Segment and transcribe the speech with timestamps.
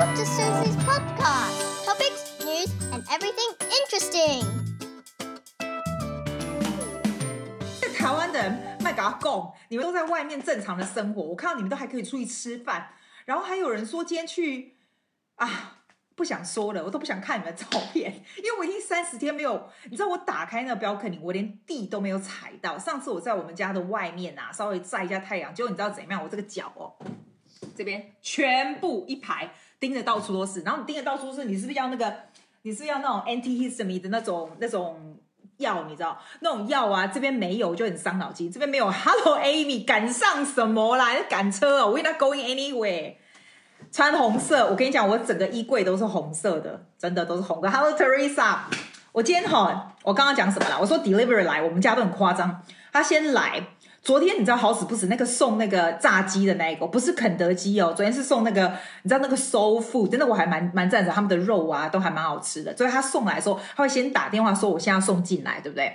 [0.00, 1.84] Welcome to Susie's podcast.
[1.84, 4.46] Topics, news, and everything interesting.
[7.98, 12.94] 台湾的人卖给阿贡，你们都在外面正常的生活，我看到你们都还可以出去吃饭，
[13.26, 14.72] 然后还有人说今天去
[15.34, 15.82] 啊，
[16.14, 22.78] 不想说了，我都不想看你们的照片，因为我已经三十天没有，你知道我打开那个 balcony，我连地都没有踩到。
[22.78, 26.22] 上次我在我们家的外面啊，稍微晒一下太阳，结果你知道怎样？
[26.22, 26.96] 我这个脚哦。
[27.76, 32.14] 这边全部一排盯的到处都是，然后你盯的到处都是，你是不是要那个？
[32.62, 35.16] 你是不是要那种 antihistamine 的那种那种
[35.56, 35.84] 药？
[35.88, 37.06] 你知道那种药啊？
[37.06, 38.52] 这边没有就很伤脑筋。
[38.52, 41.06] 这边没有，Hello Amy，赶上什么啦？
[41.30, 43.14] 赶车哦，We're not going anywhere。
[43.90, 47.70] 穿红色，我跟你讲，我整个衣柜都是红色的，真的都是红的。
[47.70, 48.58] Hello Teresa，
[49.12, 50.76] 我今天哈，我刚刚讲什么啦？
[50.78, 53.68] 我说 delivery 来，我们家都很夸张，他先来。
[54.02, 62.74] 昨天你知道好死不死那个送那个炸鸡的那一个不是肯德基哦，昨天是送那个你知道那个 Soul Food，真的我还蛮蛮赞成他们的肉啊，都还蛮好吃的。
[62.74, 65.94] 所以他送来的时候，他会先打电话说我现在送进来，对不对？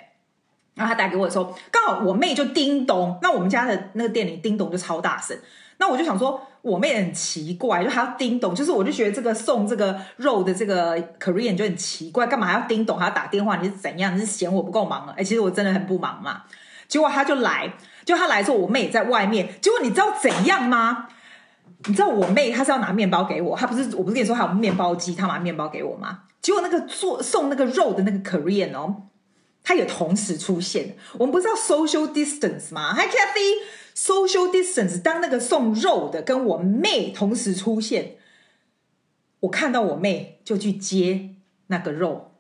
[0.76, 5.36] 然后他打给我的时候，刚好我妹就叮咚，那我们家的那个店里叮咚就超大声，
[5.80, 13.56] 那我就想说我妹很奇怪，就还要叮咚，就是我就觉得这个送这个肉的这个 Korean 就很奇怪，干嘛要叮咚，还要打电话？
[13.56, 14.16] 你是怎样？
[14.16, 15.16] 你是嫌我不够忙啊？
[15.18, 16.44] 哎，其实我真的很不忙嘛。
[16.88, 17.74] 结果他就来。
[18.06, 19.60] 就他来的时候，我妹也在外面。
[19.60, 21.10] 结果你知道怎样吗？
[21.88, 26.22] 你知道我妹她是要拿面包给我，她不是，我不是跟你说还有面包机，她拿面包给我吗？
[26.42, 29.08] 结果那个做送那个肉的那个 Korean 哦，
[29.64, 30.96] 他也同时出现。
[31.14, 35.02] 我们不是要 social distance 吗？Hi Kathy，social distance。
[35.02, 38.18] 当那个送肉的跟我妹同时出现，
[39.40, 41.32] 我看到我妹就去接
[41.68, 42.35] 那个肉。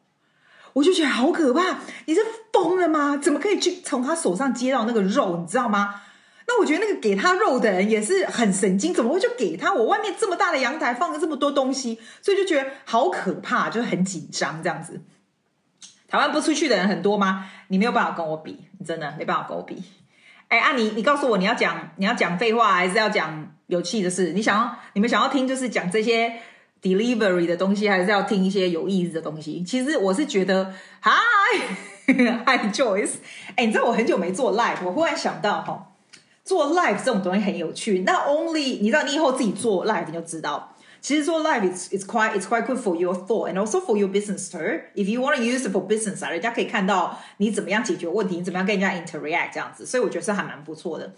[0.75, 1.79] 我就觉得好可怕！
[2.05, 2.19] 你是
[2.51, 3.15] 疯了吗？
[3.15, 5.37] 怎么可以去从他手上接到那个肉？
[5.37, 6.01] 你知道吗？
[6.47, 9.73] 那我觉得那个给他肉的人也是很神经，怎么会就给他？
[9.73, 15.01] 我外面这么大的阳台放了这么多东西，所以就觉得好可怕，就很紧张这样子。
[16.09, 17.49] 台湾不出去的人很多吗？
[17.69, 19.81] 你没有办法跟我比，你真的没办法跟我比。
[20.49, 24.33] 哎，啊你，你你告诉我你要讲你要讲废话还是要讲有趣的事？
[24.33, 26.33] 你想要你们想要听就是讲这些。
[26.85, 29.63] Delivery 的东西还是要听一些有意思的东西。
[29.63, 33.13] 其实我是觉得，Hi，Hi Joyce，
[33.55, 35.87] 哎，你知道我很久没做 live，我忽然想到哈，
[36.43, 38.03] 做 live 这种东西很有趣。
[38.05, 43.55] 那 Only 你知道，你以后自己做 live 你就知道，其实做 live is is quite it's quite good for your thought and
[43.55, 44.81] also for your business too.
[44.93, 51.13] If you want to use it for business 啊，人家可以看到你怎么样解决问题，你怎么样跟人家 interact 这样子，所以我觉得是还蛮不错的。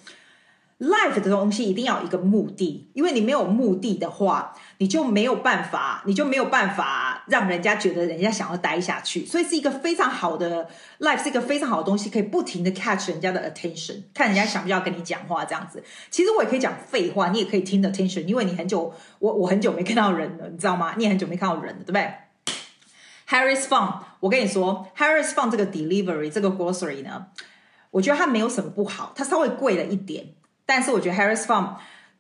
[0.79, 9.25] Life 的东西一定要有一个目的，因为你没有目的的话，你就没有办法，你就没有办法让人家觉得人家想要待下去。
[9.25, 15.83] 所以是一个非常好的 Life，是一个非常好的东西，可以不停的 catch 人家的 attention，看人家想不想跟你讲话这样子。
[16.11, 20.94] 其实我也可以讲废话，你也可以听 attention，因为你很久，我我很久没看到人了，你知道吗？
[20.95, 22.13] 你也很久没看到人了，对不对
[23.27, 27.25] ？Harris Farm，我跟你说，Harris Farm 这个 delivery 这个 grocery 呢，
[27.89, 30.35] 我觉得它没有什么不好，它稍微贵了一点。
[30.67, 31.69] 但是我觉得 Harris Farm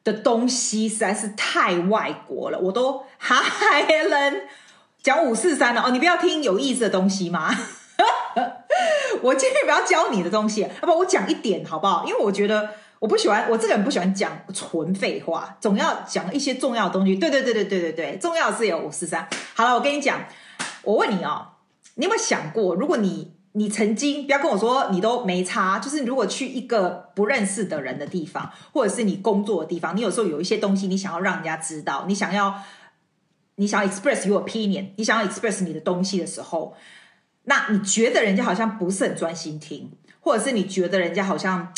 [0.03, 4.47] 的东西实在是太外国了，我都哈海人
[5.03, 7.53] 讲五四三了哦，你不要听有意思的东西吗？
[9.21, 12.05] 我今天不要教你的东西，要不我讲一点好不好？
[12.07, 12.69] 因为我觉得
[12.99, 17.15] 我不喜欢，我这个人不喜欢讲纯废话，总要讲一些重要的东西。
[17.15, 19.27] 对对对对对对对，重要的是有五四三。
[19.55, 20.23] 好了，我跟你讲，
[20.83, 21.47] 我问你哦，
[21.95, 32.61] 你有没有想过，如果你你曾经不要跟我说你都没差，就是如果去一个不认识的人的地方，或者是你工作的地方，你有时候有一些东西你想要让人家知道，你想要
[33.55, 36.75] 你想要 express your opinion，你想要 express 你的东西的时候，
[37.45, 41.73] 那你觉得人家好像不是很专心听，或者是你觉得人家好像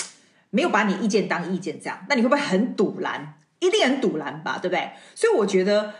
[0.50, 3.35] 没有把你意见当意见这样，那你会不会很赌烂？
[3.59, 4.91] 一定很赌烂吧，对不对？
[5.16, 5.94] 所以我觉得。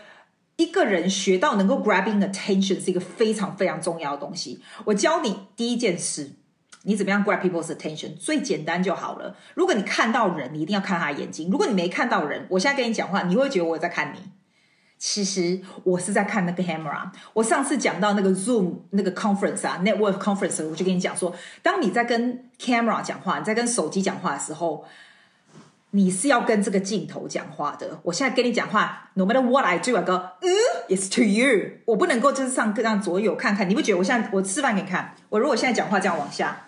[0.60, 4.60] 一个人学到能够 grabbing attention 是一个非常非常重要的东西。
[4.84, 6.32] 我教你第一件事，
[6.82, 8.14] 你怎么样 grab people's attention？
[8.18, 9.34] 最简单就好了。
[9.54, 11.48] 如果你看到人，你一定要看他的眼睛。
[11.50, 14.18] 如果你没看到人，我现在跟你讲话，你会觉得我在看你。
[14.98, 17.10] 其实我是在看那个 camera。
[17.32, 24.84] 我上次讲到那个 Zoom 那个 conference 啊，network conference，我就跟你讲说，当你在跟 camera 讲话，你在跟手机讲话的时候。
[25.92, 27.98] 你是要跟这个镜头讲话的。
[28.04, 30.48] 我现在跟你讲话，no matter what I do，I go，嗯
[30.88, 31.78] ，it's to you。
[31.84, 33.68] 我不能够就是上这样左右看看。
[33.68, 35.14] 你不觉得我现在我示范给你看？
[35.28, 36.64] 我如果现在讲话这样往下，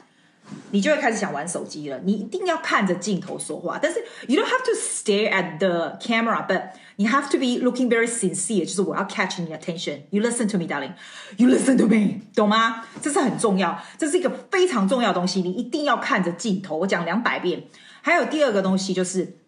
[0.73, 2.01] 你就会开始想玩手机了。
[2.03, 3.79] 你一定要看着镜头说话。
[3.81, 8.65] 但是 you don't have to stare at the camera，but you have to be looking very sincere。
[8.65, 10.01] 就是我要 catch your attention。
[10.11, 10.95] You listen to me, darling.
[11.37, 12.85] You listen to me，懂吗？
[13.01, 15.43] 这是很重要，这是一个非常重要的东西。
[15.43, 16.79] 你一定要看着镜头。
[16.79, 17.63] 我讲两百遍。
[18.03, 19.39] 还有第二个东西就是，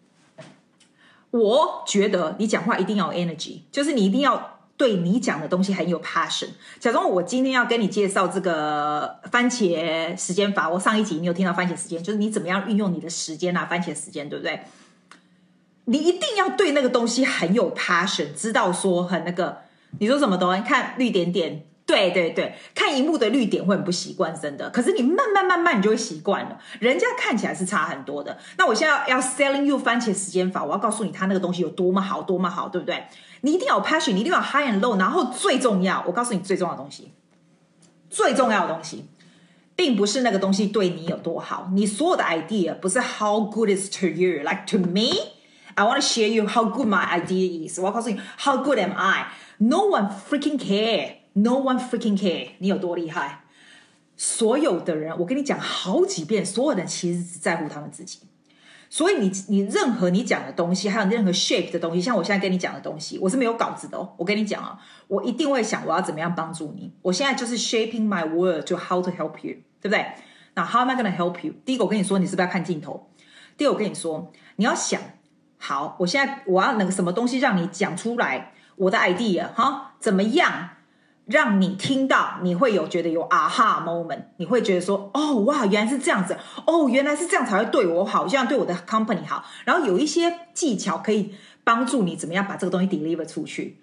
[1.29, 6.47] 我觉得你讲话一定要有 energy，就是你一定要对你讲的东西很有 passion。
[6.79, 14.61] 假装我今天要跟你介绍这个番茄时间法，我上一集你有听到番茄时间，就是你怎么样运用你的时间啊，番茄时间，对不对？
[15.85, 19.59] 你一定要对那个东西很有 passion，知道说很那个。
[19.99, 20.61] 你说什么东西？
[20.63, 21.65] 看绿点点。
[21.85, 24.69] 对对对，看荧幕的绿点会很不习惯，真的。
[24.71, 26.57] 可是你慢慢慢慢，你就会习惯了。
[26.79, 28.37] 人家看起来是差很多的。
[28.57, 33.03] 那我现在要，要 selling you 番茄时间法，我要告诉你他那个东西有多么好，多么好，对不对？
[33.41, 34.97] 你一定要 passion，你一定要 high and low。
[34.97, 37.11] 然后最重要，我告诉你最重要的东西，
[38.09, 39.05] 最重要的东西，
[39.75, 41.69] 并不是那个东西对你有多好。
[41.75, 46.87] 你所有的 idea 不是 how good is to you，like to me，I want to share you how good
[46.87, 47.77] my idea is。
[47.79, 51.24] 我要告诉你 how good am I？No one freaking care。
[51.37, 53.41] No one freaking care，你有多厉害？
[54.15, 58.19] 所有的人，我跟你讲好几遍，所有人其实只在乎他们自己。
[58.89, 64.13] 所以你你任何你讲的东西，还有任何 shape 的东西，像我现在跟你讲的东西，我是没有稿子的哦。
[64.15, 64.79] 我跟你讲啊，
[65.09, 66.93] 我一定会想我要怎么样帮助你。
[67.01, 70.05] 我现在就是 shaping my word to how to help you，对不对？
[70.53, 71.53] 那 how am I gonna help you？
[71.65, 73.09] 第一个我跟你说，你是不是要看镜头？
[73.57, 75.01] 第二我跟你说，你要想
[75.57, 80.69] 好，我现在我要那个什么东西让你讲出来，我的 idea 哈，怎么样？
[81.25, 86.37] 让你听到，你会有觉得有 aha moment，你会觉得说，哦哇，原来是这样子，
[86.67, 89.43] 哦，原来是这样才会对我好，这样对我的 company 好。
[89.63, 93.81] 然后有一些技巧可以帮助你怎么样把这个东西 deliver 出去。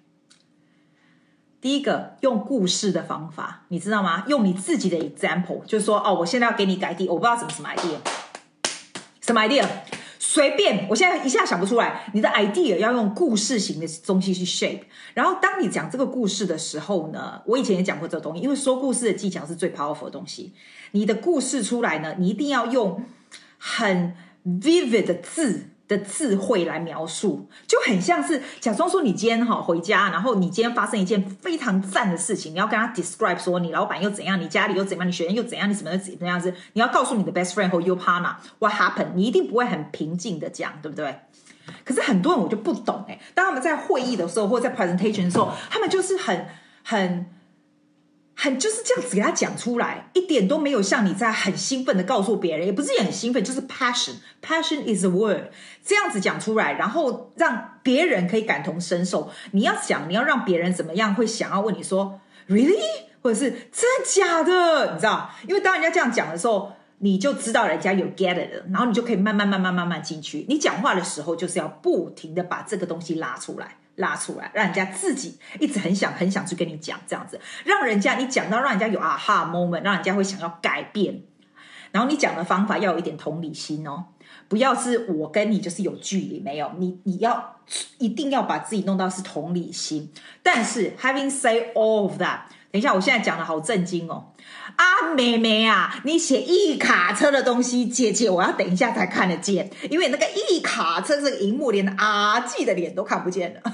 [1.59, 4.23] 第一个，用故事的方法，你知道吗？
[4.27, 7.97] 用你自己的 example，就是说，哦，我现在要给你改地我不知道什么什么 idea，
[9.21, 9.65] 什么 idea。
[10.33, 12.05] 随便，我现在一下想不出来。
[12.13, 14.79] 你的 idea 要用故事型的东西去 shape，
[15.13, 20.51] 然后当你讲这个故事的时候呢，我以前也讲过这个东西，因为说故事的技巧是最 powerful 的东西。
[20.93, 23.05] 你的故事出来呢，你一定要用
[23.59, 25.69] 很 vivid 的字。
[25.87, 41.15] 的智慧来描述，就很像是假装说你今天哈回家，然后你今天发生一件非常赞的事情，你要跟他 describe 说你老板又怎样，你家里又怎样，你学生又怎样，你什么怎么样子，你要告诉你的 best friend 和 your partner what happened，你一定不会很平静的讲，对不对？
[41.83, 46.47] 可是很多人我就不懂哎，当他们在会议的时候或者在 presentation 的时候，他们就是很
[46.83, 47.25] 很。
[48.43, 55.45] 很就是这样子给他讲出来，一点都没有像你在很兴奋的告诉别人，也不是很兴奋，就是 passion，passion is a word，
[55.81, 59.31] 这样子讲出来，然后让别人可以感同身受。
[59.51, 62.19] 你要想，你要让别人怎么样会想要问你说
[62.49, 62.81] ，really，
[63.21, 64.91] 或者是真假的？
[64.91, 65.29] 你知道？
[65.47, 70.45] 因为当人家这样讲的时候，你就知道人家有 get it 了，然后你就可以慢慢慢慢慢慢进去。
[70.49, 73.77] 你讲话的时候就是要不停的把这个东西拉出来。
[73.95, 81.21] 拉出来，让人家自己一直很想很想去跟你讲这样子，让人家你讲到让人家有啊哈 moment，让人家会想要改变。
[81.91, 84.05] 然后你讲的方法要有一点同理心哦，
[84.47, 87.57] 不要是我跟你就是有距离，没有你你要
[87.99, 90.11] 一定要把自己弄到是同理心。
[90.41, 92.39] 但是 having say all of that，
[92.71, 94.33] 等一下我现在讲的好震惊哦，
[94.75, 103.72] 啊妹妹啊，你写一卡车的东西，姐姐我要等一下才看得见，因为那个一卡车这个荧幕连阿季的脸都看不见了。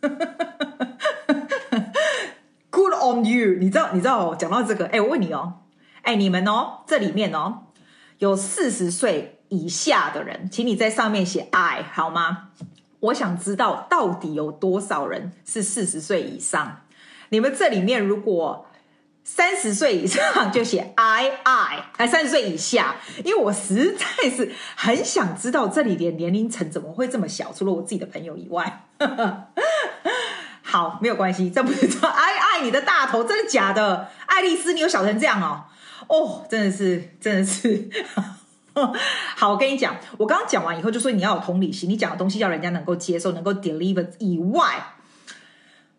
[2.70, 3.56] Good on you！
[3.58, 5.60] 你知道，你知道，讲到这个，哎，我问你哦，
[6.02, 7.66] 哎，你们哦，这里面哦，
[8.18, 12.50] 有四十岁以下的人，请你在上面写 I 好吗？
[13.00, 16.82] 我想知道到底有多少人是四十岁以上。
[17.30, 18.66] 你们这里面如果
[19.22, 28.86] 三十岁以上，就写 I I，哎，三十岁以下，因为我实在是很想知道这里的年龄层怎么会这么小，除了我自己的朋友以外。
[30.62, 34.08] 好，没有关系，这不是说 爱爱你的大头，真的假的？
[34.26, 35.64] 爱丽丝，你有小成这样哦？
[36.06, 37.88] 哦，真的是，真的是。
[39.36, 44.94] 好，我跟你讲，我刚刚讲完以后，就说你要有同理心，你讲的东西要人家能够接受，能够 deliver 以外，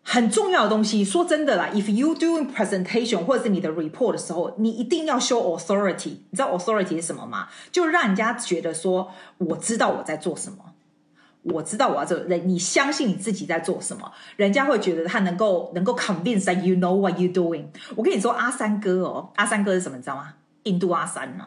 [0.02, 1.04] 很重要的东西。
[1.04, 6.16] 说真的啦，if you doing presentation 或者是你的 report 的时候，你一定要 show authority。
[6.30, 7.48] 你知道 authority 是什么吗？
[7.70, 10.71] 就让人家觉得说，我知道我在做什么。
[11.42, 17.64] 我知道我要做人，你相信你自己在做什么，人家会觉得他能够能够 convince that you know what you doing。
[17.96, 19.96] 我跟你说，阿三哥哦，阿三哥是什么？
[19.96, 20.34] 你知道吗？
[20.62, 21.44] 印度阿三呐，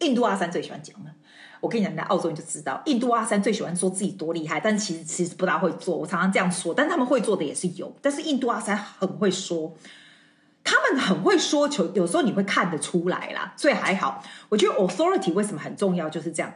[0.00, 1.10] 印度阿三最喜欢讲了。
[1.60, 5.96] 我跟你讲，在澳洲你就知道，印度阿三最喜欢说自己多厉害，但其实其实不大会做。
[5.96, 7.90] 我常常这样说，但他们会做的也是有。
[8.02, 9.74] 但是印度阿三很会说，
[10.62, 14.22] 他们很会说求，有时候你会看得出来啦，所以还好。
[14.50, 16.52] 我觉得 authority 为什么很重要，就是这样。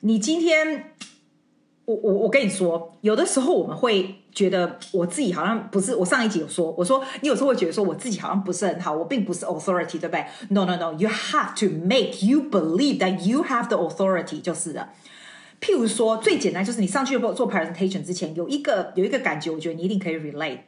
[0.00, 0.94] 你今天。
[1.86, 5.96] 我我我跟你说，有的时候我们会觉得我自己好像不是。
[5.96, 14.90] 我上一集有说，我说你有时候会觉得说我自己好像不是很好，我并不是 authority，对不对？No no no，you have to make you believe that you have the authority，就是的。
[15.60, 20.60] 譬如说，最简单就是你上去做 presentation 之前，有一个有一个感觉，我觉得你一定可以 relate。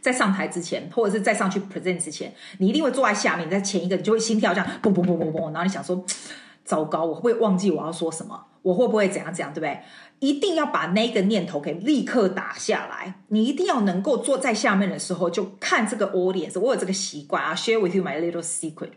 [0.00, 6.04] 在上台之前，或者是在上去 present 之前，你一定会坐在下面，在前一个你就会心跳这样，嘣嘣嘣嘣嘣，然后你想说，
[6.64, 8.44] 糟糕，我会忘记我要说什么？
[8.62, 9.80] 我会不会怎样怎样，对不对？
[10.20, 13.14] 一定要把那个念头给立刻打下来。
[13.28, 16.58] 你一定要能够坐在下面的时候，就看这个 audience。
[16.58, 18.90] 我有这个习惯啊，share with you my little secret。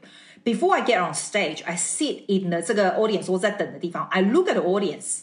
[0.44, 4.08] Before I get on stage, I sit in the 这个 audience 我在等的地方。
[4.10, 5.22] I look at the audience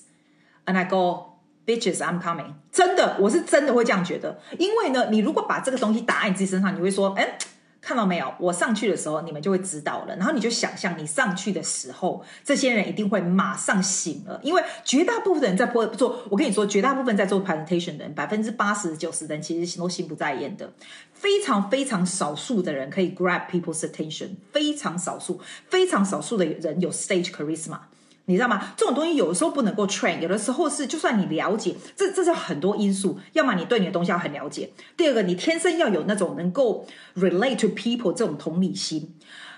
[0.66, 2.52] and I go, bitches, I'm coming。
[2.70, 4.38] 真的，我是真的会这样觉得。
[4.58, 7.38] 因为呢，你如果把这个东西打在你自己身上，你会说，哎。
[7.86, 8.34] 看到没有？
[8.40, 10.16] 我上去的时候，你们就会知道了。
[10.16, 16.20] 然后你就想象你上去的时候，这些人一定会马上醒了，因为绝大部分人在做。
[16.28, 20.72] 我跟你说，绝大部分在做 presentation 的人，百分之八十九十的人其实都心不在焉的。
[21.12, 27.78] 非常非常少数的人可以 grab people's attention，非常少数，非常少数的人有 stage charisma。
[28.26, 28.72] 你知道吗？
[28.76, 33.18] 这种东西有的时候不能够 train，有的时候是就算你了解，这这是很多因素。
[33.32, 39.14] 要么你对你的东西要很了解，第二个你天生要有那种能够 relate to people 这种同理心。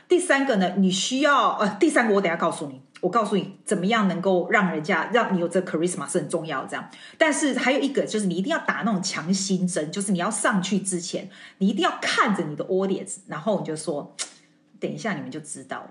[0.07, 6.69] 第三个呢，你需要呃，第三个我等下告诉你，我告诉你怎么样能够让人家让你有这 charisma 是很重要的。
[6.69, 14.15] 这样，但是还有一个就是你一定要打那种强心针，就是你要上去之前，你一定要看着你的 audience，然后你就说，
[14.79, 15.91] 等一下你们就知道了，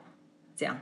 [0.55, 0.79] 这样。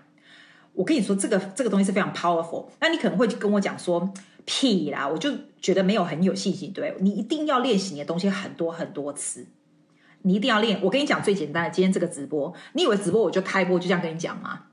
[0.75, 2.65] 我跟你说，这个这个东西是非常 powerful。
[2.79, 4.13] 那你可能会跟我讲说，
[4.45, 6.71] 屁啦，我就觉得没有很有信心。
[6.73, 9.47] 对，你一定要练习你的东西很多很多次，
[10.23, 10.79] 你一定要练。
[10.83, 14.63] 我跟你讲最简单的，今天这个直播，你以为直播我就开播就这样跟你讲吗？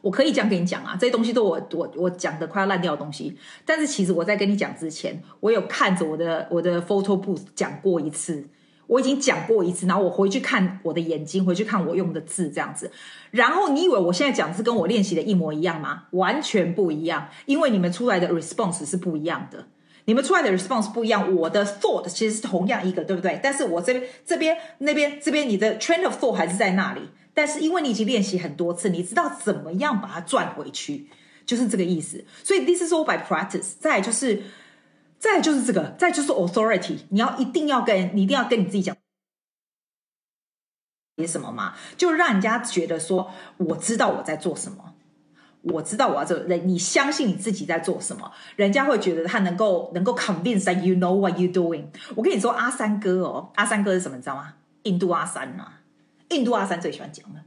[0.00, 3.36] 我可以这样跟你讲啊，这些东西都我我我讲的快要烂掉的东西。
[3.64, 8.48] 但是其实我在跟你讲之前，我有看着我的我的 photo booth 讲过一次。
[8.86, 12.90] 我已经讲过一次，然后我回去看我的眼睛，回去看我用的字，这样子。
[13.30, 16.04] 然后你以为我现在讲的是跟我练习的一模一样吗？
[16.10, 19.66] 完全不一样，因为你们出来的 response 是不一样的。
[20.04, 23.40] 你们出来的 response 不一样，我的 thought 其实是同样一个，对不对？
[23.42, 27.00] 但是我这边、这边、那边、这边，你的 train of thought 还是在那里。
[27.32, 31.08] 但是因为你已经练习很多次，你知道怎么样把它转回去，
[31.46, 32.24] 就是这个意思。
[32.42, 33.72] 所以 this is all by practice。
[33.80, 34.42] 再来就是。
[35.24, 38.94] 再就是这个，再就是 authority，你要一定要跟你一定要跟你自己讲
[41.16, 44.94] 些什么嘛，就让人家觉得说我知道我在做什么，
[45.62, 51.86] 我知道我要做人，你相信你自己在做什么，人家会觉得他能够能够 convince that you know what you doing。
[52.14, 54.18] 我跟你说，阿三哥哦，阿三哥是什么？
[54.18, 54.52] 你知道吗？
[54.82, 55.80] 印度阿三啊，
[56.28, 57.40] 印度阿三最喜欢讲的。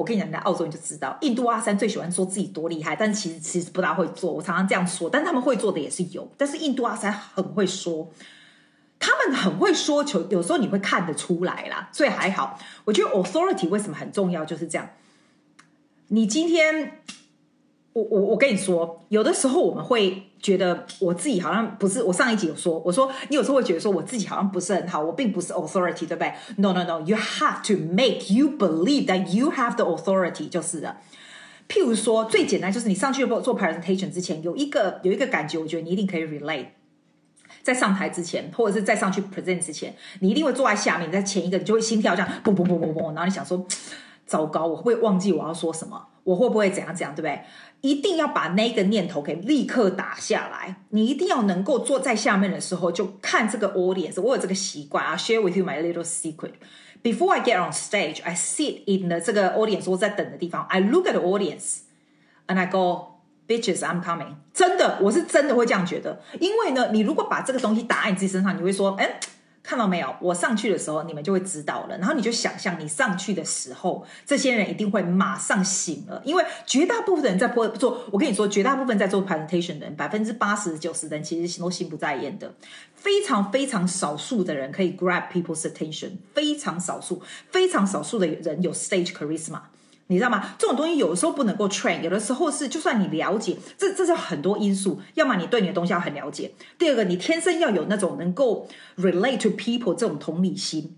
[0.00, 4.32] 我跟你讲，你在澳洲你就知道，印度阿三最喜欢说自己多厉害，但其实其实不大会做。
[4.32, 6.26] 我常常这样说，但他们会做的也是有。
[6.38, 8.10] 但是印度阿三很会说，
[8.98, 12.58] 他们很会说，求有时候你会看得出来啦，所以还好。
[12.86, 14.88] 我觉得 authority 为什么很重要，就是这样。
[16.08, 17.02] 你今天。
[17.92, 22.02] 我我我跟你说，有的时候我们会觉得我自己好像不是。
[22.04, 30.98] 我上一集有说，我说你有时候会觉得说我自己好像不是很好，我并不是 authority，对不对？No no no，you have to make you believe that you have the authority，就是的。
[31.68, 36.66] 譬如说，最简单就是你上去做 presentation 之前，有一个有一个感觉，我觉得你一定可以 relate。
[37.62, 43.66] 在上台之前，或者是在上去 present 之前，你一定会坐在下面，在前一个你就会心跳这样，嘣嘣嘣嘣嘣，然后你想说，
[44.24, 46.06] 糟糕，我会忘记我要说什么？
[46.24, 47.40] 我会不会怎样怎样，对不对？
[47.80, 50.76] 一定要把那个念头给立刻打下来。
[50.90, 54.20] 你一定要能够坐在下面的时候，就看这个 audience。
[54.20, 56.52] 我有这个习惯啊，share with you my little secret。
[57.02, 60.66] Before I get on stage, I sit in the 这个 audience 我在等的地方。
[60.68, 61.78] I look at the audience
[62.46, 64.34] and I go, bitches, I'm coming。
[64.52, 66.20] 真的，我是真的会这样觉得。
[66.38, 69.18] 因为呢，你如果把这个东西打在你自己身上，你会说，哎。
[69.70, 70.16] 看到没有？
[70.20, 71.96] 我上去的时候，你们就会知道了。
[71.98, 78.02] 然后你就想象你上去的时候，这些人一定会马上醒了，因为绝大部分的人在做。
[78.10, 82.52] 我跟你说，绝大部分在做 presentation 的人，百分之八十九十的人其实都心不在焉的。
[82.96, 87.22] 非常非常少数的人可以 grab people's attention，非常少数，
[87.52, 89.60] 非常少数的人有 stage charisma。
[90.10, 90.56] 你知道吗？
[90.58, 95.00] 这种东西有的时候不能够 train，有的时候是就算你了解，这这是很多因素。
[95.14, 98.66] 要么你对你的东西要很了解，第二个你天生要有那种能够
[98.98, 100.96] relate to people 这种同理心。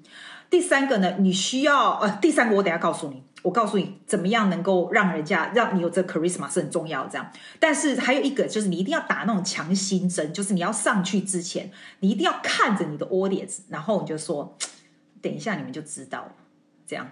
[0.48, 7.10] 第三个呢，你需要呃，第三个我等下告诉你，我告诉你怎么样能够让人家让你有这 charisma 是很重要的。
[7.10, 14.56] 这样，但是还有一个就是你一定要打那种强心针，就是你要上去之前，你一定要看着你的 audience，然后你就说，
[15.20, 16.32] 等一下你们就知道了，
[16.86, 17.10] 这样。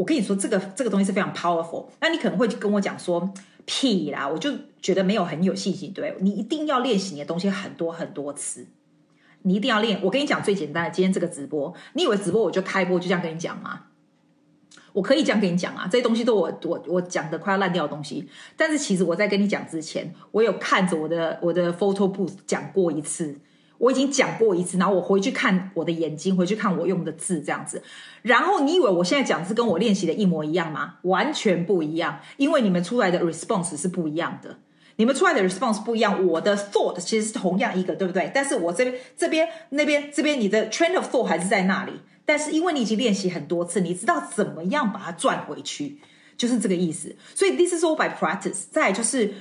[0.00, 1.84] 我跟你说，这个这个东西是非常 powerful。
[2.00, 3.34] 那你可能会跟我讲说，
[3.66, 5.92] 屁啦，我就觉得没有很有信心。
[5.92, 8.66] 对，你一定要练习你的东西很多很多次，
[9.42, 10.00] 你一定要练。
[10.02, 13.82] 我跟你讲最简单的，今天这个直播，你以为直播我就开播就这样跟你讲吗？
[14.94, 18.26] 我可以这样跟你讲啊，这些东西都我我我讲的快要烂掉的东西。
[18.56, 23.36] 但是其实我在跟你讲之前，我有看着我的我的 photo booth 讲过一次，
[23.80, 27.82] 我已经讲过一次，然后我回去看我的眼睛，回去看我用的字这样子。
[28.20, 30.96] 然后你以为我现在讲的是跟我练习的一模一样吗？
[31.04, 34.58] 完全不一样，因为你们出来的 response 是不一样的。
[34.96, 38.30] 你们出来的 response 不一样，我的 thought 其实是同样一个，对不对？
[38.34, 41.92] 但是我这边、这边、那边、这边，你的 train of thought 还是在那里。
[42.26, 45.98] 但是因为你已经练习很多次，你知道怎么样把它转回去，
[46.36, 47.16] 就是这个意思。
[47.34, 48.64] 所以 this is all by practice。
[48.70, 49.32] 再来就是。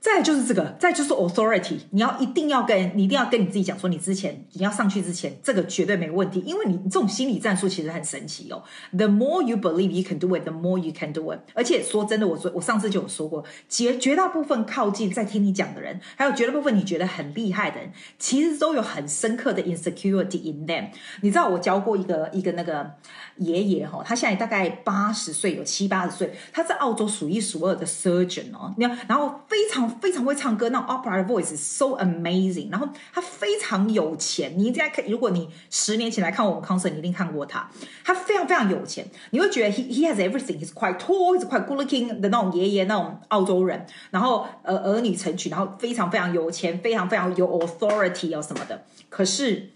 [0.00, 8.62] 再就是这个，再就是 authority，你要一定要跟你一定要跟你自己讲说，你之前你要上去之前，这个绝对没问题，因为你这种心理战术其实很神奇哦。
[8.96, 11.40] The more you believe you can do it, the more you can do it。
[11.52, 20.88] 而且说真的，我说我上次就有说过，绝绝大部分靠近在听你讲的人，还有绝大部分你觉得很厉害的人，其实都有很深刻的 insecurity in them。
[21.20, 22.90] 你知道我教过一个一个那个
[23.36, 29.89] 爷爷哈，他现在大概八十岁，有七八十岁，他在澳洲数一数二的 surgeon 哦，你看，然后非常。
[30.00, 32.70] 非常会唱歌，那种 opera voice so amazing。
[32.70, 37.70] 然后他非常有钱，你应该看，如果你十年前来看我们 concert，你一定看过他。
[38.04, 40.58] 他非常非常有钱，你会觉得 he he has everything。
[40.58, 43.86] He's quite tall, he's quite good looking 的那种爷爷，那种澳洲人。
[44.10, 48.84] 然后呃儿女成群，然后非常非常有钱，非常非常有 authority 哦什么的。
[49.08, 49.70] 可是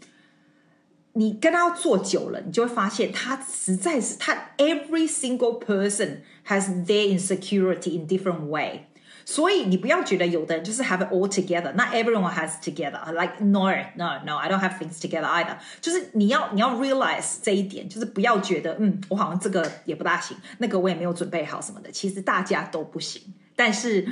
[1.14, 6.18] 你跟他做久了，你就会发现他实在是他 every single person
[6.48, 8.86] has their insecurity in different way。
[9.24, 13.00] 所以你不要觉得有的人就是 have it all together，那 everyone has together。
[13.12, 15.56] Like no no no I don't have things together either。
[15.80, 21.90] 就是你要你要 realize 这一点，就是不要觉得嗯我好像这个也不大行，那个我也没有准备好什么的。
[21.90, 23.22] 其实大家都不行，
[23.56, 24.06] 但是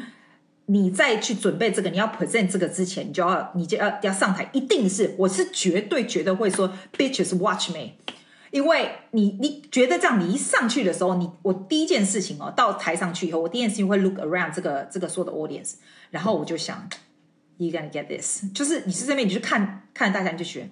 [0.67, 7.93] 你在去准备这个，你要 present 这个之前，你就要你就要要上台，一定是我是绝对绝对会说 bitches watch me。
[8.53, 15.77] 因为你你觉得这样，你一上去的时候，你我第一件事情哦，到台上去以后，我第一件事情会 look around 这个这个所有的 audience，
[16.11, 16.87] 然后我就想
[17.57, 20.69] ，you gonna get this，就是你是这边，你就看看大家，你就觉得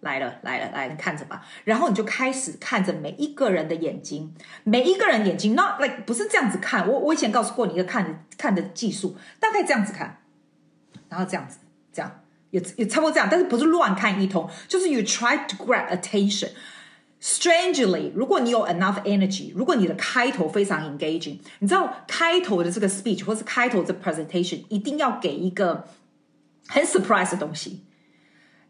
[0.00, 10.20] 来了来了来了，你看着吧，然后你就开始看着每一个人的眼睛，每一个人眼睛，not like 不是这样子看，我我以前告诉过你一个看看的技术，大概这样子看，
[11.08, 11.56] 然后这样子
[11.90, 16.50] 这样，也也差不多这样，但是不是乱看一通，就是 you try to grab attention。
[17.26, 25.86] Strangely，如果你有 enough energy，如果你的开头非常 engaging，你知道开头的这个 speech 或是开头的 presentation 一定要给一个
[26.66, 27.80] 很 surprise 的东西，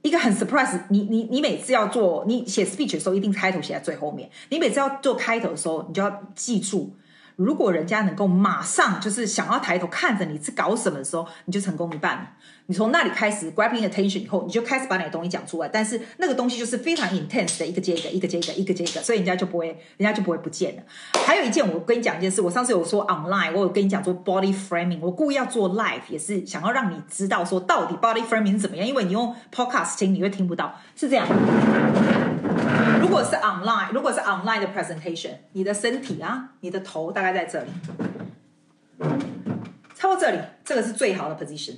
[0.02, 1.00] 一个很 surprise 你。
[1.00, 4.30] 你你你每次要做你写 speech 的时候，一定开头写在最后面。
[4.50, 6.94] 你每次要做开头的时候，你就要记住。
[7.36, 12.28] 如果人家能够马上就是想要抬头看着你是搞什么的时候，你就成功一半了。
[12.66, 15.68] 你从那里开始 grabbing attention 以后，你就开始把你的东西讲出来。
[15.68, 19.66] 但是那个东西就是非常 intense 的，一个接一个，一个接一个，一个接一个，所以人家就不会，
[19.96, 20.82] 人家就不会不见了。
[21.26, 31.26] 还有一件，我跟你讲一件事，我上次有说 online，我有跟你讲做 body framing，我故意要做 live，也是想要让你知道说到底 body framing 怎么样，因为你用 podcast 听你会听不到，是这样。
[33.13, 37.69] 如果是 online，如果是 online 的 presentation，你的身体啊，你的头大概在这里，
[39.95, 41.75] 差不多这里，这个是最好的 position，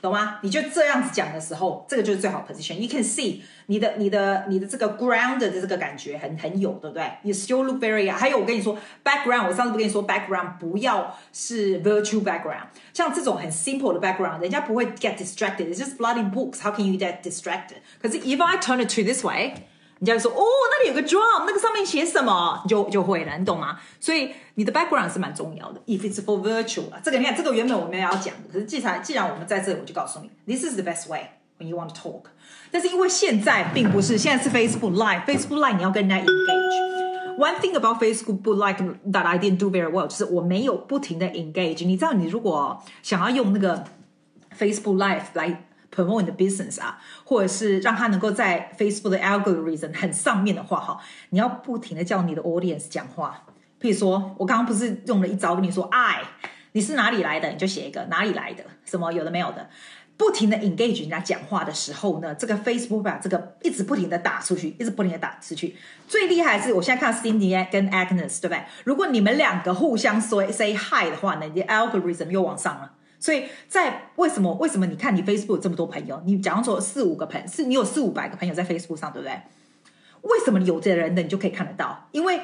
[0.00, 0.38] 懂吗？
[0.42, 7.04] 你就这样子讲的时候，这个就是最好的 position。You can see 你的、你的、你的这个 ground 的这个感觉很很有，对不对？
[7.22, 8.10] You still look very。
[8.10, 16.98] 还有我跟你说 background，我上次不跟你说 background 不要是 virtual background，像这种很 simple 的 background，人家不会 get distracted。It's just bloody books，how can you
[16.98, 17.78] get distracted？
[18.00, 19.54] 可是 if I turn it to this way。
[19.99, 23.77] 你就会说哦，那里有个 drum，那个上面写什么，就就会了，你懂吗？
[23.99, 25.81] 所以你的 background 是蛮重要的。
[25.85, 32.23] If it's for virtual，这个你看，这个原本我们要讲的，可是既然既然我们在这里，我就告诉你，this is the best way when you want to talk。
[32.71, 37.37] 但是因为现在并不是，现在是 Facebook Live，Facebook Live 你要跟人家 engage。
[37.37, 41.85] One thing about Facebook Live that I didn't do very well，就是我没有不停的 engage。
[41.85, 43.83] 你知道，你如果想要用那个
[44.57, 50.99] Facebook Live 来 promote 你的 business 啊，或者是让他能够在 Facebook 的 algorithm 很上面的话，哈，
[51.29, 53.45] 你要不停的叫你的 audience 讲话。
[53.81, 56.21] 譬如说，我刚刚不是用了一招跟你说，哎，
[56.73, 57.49] 你是哪里来的？
[57.49, 59.69] 你就写一个哪里来的，什么有的没有的，
[60.17, 65.77] 不停的 engage 人家讲话的时候呢，这个 Facebook 把这个一直不停的打出去，一直不停的打出去。
[66.09, 68.63] 最厉害的是，我现在看 Cindy 跟 Agnes，对不对？
[68.83, 72.91] 如果你们两个互相说 say hi 的话呢，你的 algorithm 又往上了。
[73.19, 76.21] 所以在为什么为什么你看你 Facebook 这么多朋友？
[76.25, 79.39] 你假如说四五个朋友，是你有四五百个朋友在 Facebook 上，对不对？
[80.21, 82.07] 为什么有这人的你就可以看得到？
[82.11, 82.41] 因为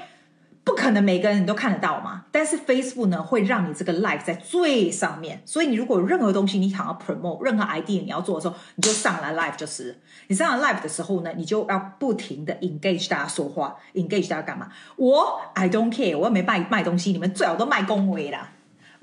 [0.64, 10.00] 不可能每个人你都看得到嘛，但是 Facebook 呢会让你这个 live 在最上面，所以你如果任何东西你想要 promote，任何 idea 你要做的时候，你就上来 live 就是。
[10.28, 14.68] 你上来 live 的时候呢，你就要不停的 engage 大家说话，engage 大家干嘛？
[14.96, 18.54] 我 I don't care，我又没卖卖东西，你们最好都卖恭维啦，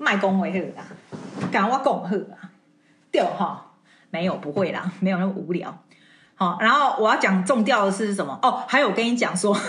[0.03, 0.85] 卖恭维好啦，
[1.51, 2.37] 赶我恭贺啦，
[3.11, 3.71] 对哈？
[4.11, 5.75] 没有不会啦，没有那么无聊。
[6.35, 8.37] 好，然后我要讲重调的是什么？
[8.43, 9.57] 哦，还有我跟你讲说。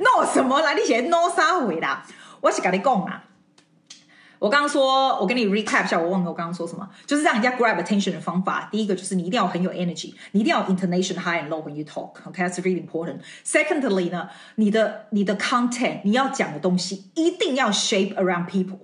[0.00, 0.72] no 什么啦？
[0.72, 2.02] 你写 no 啥回啦？
[2.40, 3.22] 我是跟你讲啊。
[4.40, 8.70] 我刚刚说，我跟你 recap 一下，我忘了我刚刚说什么，就是让人家 grab attention 的方法。
[8.72, 12.12] 第一个就是你一定要很有 energy，你一定要 intonation high and low when you talk。
[12.26, 13.18] OK，that's really important。
[13.44, 18.78] Secondly 呢，你的你的 content，你要讲的东西一定要 shape around people。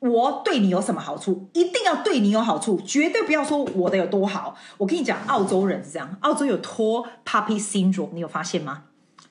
[0.00, 1.48] 我对你有什么好处？
[1.54, 4.54] 一定要对你有好处，绝对不要说我的有多好。
[4.76, 8.82] 我跟你讲，澳洲人是这样，澳洲有拖 puppy syndrome，你有发现吗？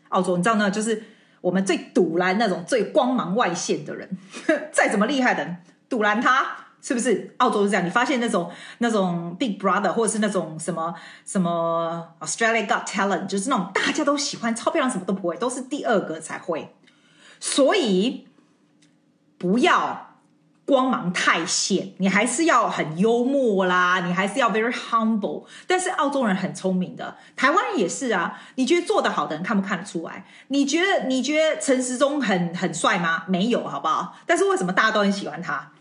[0.09, 0.71] 澳洲，你知道呢？
[0.71, 1.03] 就是
[1.45, 4.09] 我们最堵拦那种最光芒外现的人，
[4.73, 7.35] 再怎么厉害的人，堵拦他是不是？
[7.37, 16.73] 澳洲是这样，你发现那种那种 Big Brother 或者是那种什么什么 Australia Got Talent，就是那种大家都喜欢，超漂亮，什么都不会，都是第二个才会。
[17.39, 18.27] 所以
[19.37, 20.14] 不要。
[20.65, 25.43] 光芒太现，你还是要很幽默啦，你还是要 very humble。
[25.67, 28.41] 但是澳洲人很聪明的，台湾人也是啊。
[28.55, 30.25] 你觉得做得好的人看不看得出来？
[30.47, 33.23] 你觉得你觉得陈时中很很帅吗？
[33.27, 34.17] 没有，好不好？
[34.25, 35.71] 但是为什么大家都很喜欢他？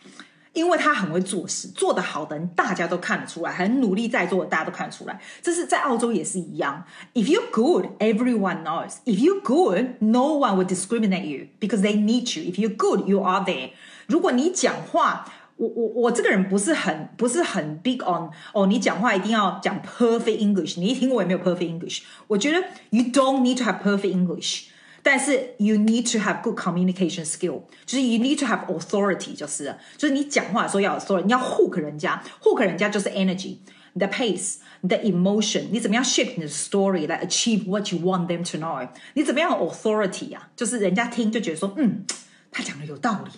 [0.52, 5.20] 因为他很会做事，做得好的人大家都看得出来，很努力在做大家都看得出来。
[5.42, 6.84] 这是在澳洲也是一样。
[7.14, 8.98] If you good, everyone knows.
[9.04, 12.52] If you good, no one will discriminate you because they need you.
[12.52, 13.70] If you good, you are there.
[14.07, 15.25] 如果你讲话，
[15.57, 20.79] 我我我这个人不是很不是很 big on 哦，你讲话一定要讲 perfect English。
[20.79, 22.03] 你一听我也没有 perfect English。
[22.27, 24.67] 我觉得 you don't need to have perfect English，
[25.03, 32.61] 但是 you need to have good communication skill，就是 you need to have authority，就是就是你讲话的时候要有 authority，你要 hook 人家，hook
[32.61, 33.57] 人家就是 energy，
[33.91, 38.87] 你的 pace，你的 emotion，你怎么样 shape 你的 story 来 achieve what you want them to know？
[39.15, 40.47] 你怎么样 authority 啊？
[40.55, 42.05] 就是人家听就觉得说，嗯，
[42.49, 43.31] 他讲的有道理。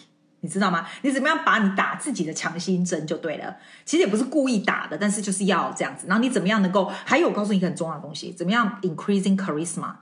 [0.46, 0.86] 你知道吗？
[1.02, 3.56] 你怎么样把你打自己的强心针就对了。
[3.84, 6.06] 其实也不是故意打的，但是就是要这样子。
[6.06, 6.84] 然后你怎么样能够？
[7.04, 9.96] 还有，我告诉你一个很重要的东西，怎么样 increasing charisma？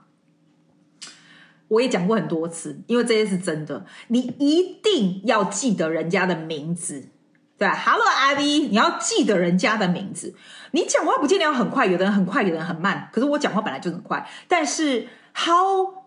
[1.67, 3.87] 我也讲过很多次，因为这些是真的。
[4.09, 7.09] 你一定要记得人家的名字，
[7.57, 10.35] 对？Hello Abby，你要记得人家的名字。
[10.71, 13.09] 你讲话不见得要很快，有的人很快，有的人很慢。
[13.11, 16.04] 可是我讲话本来就很快，但是 how？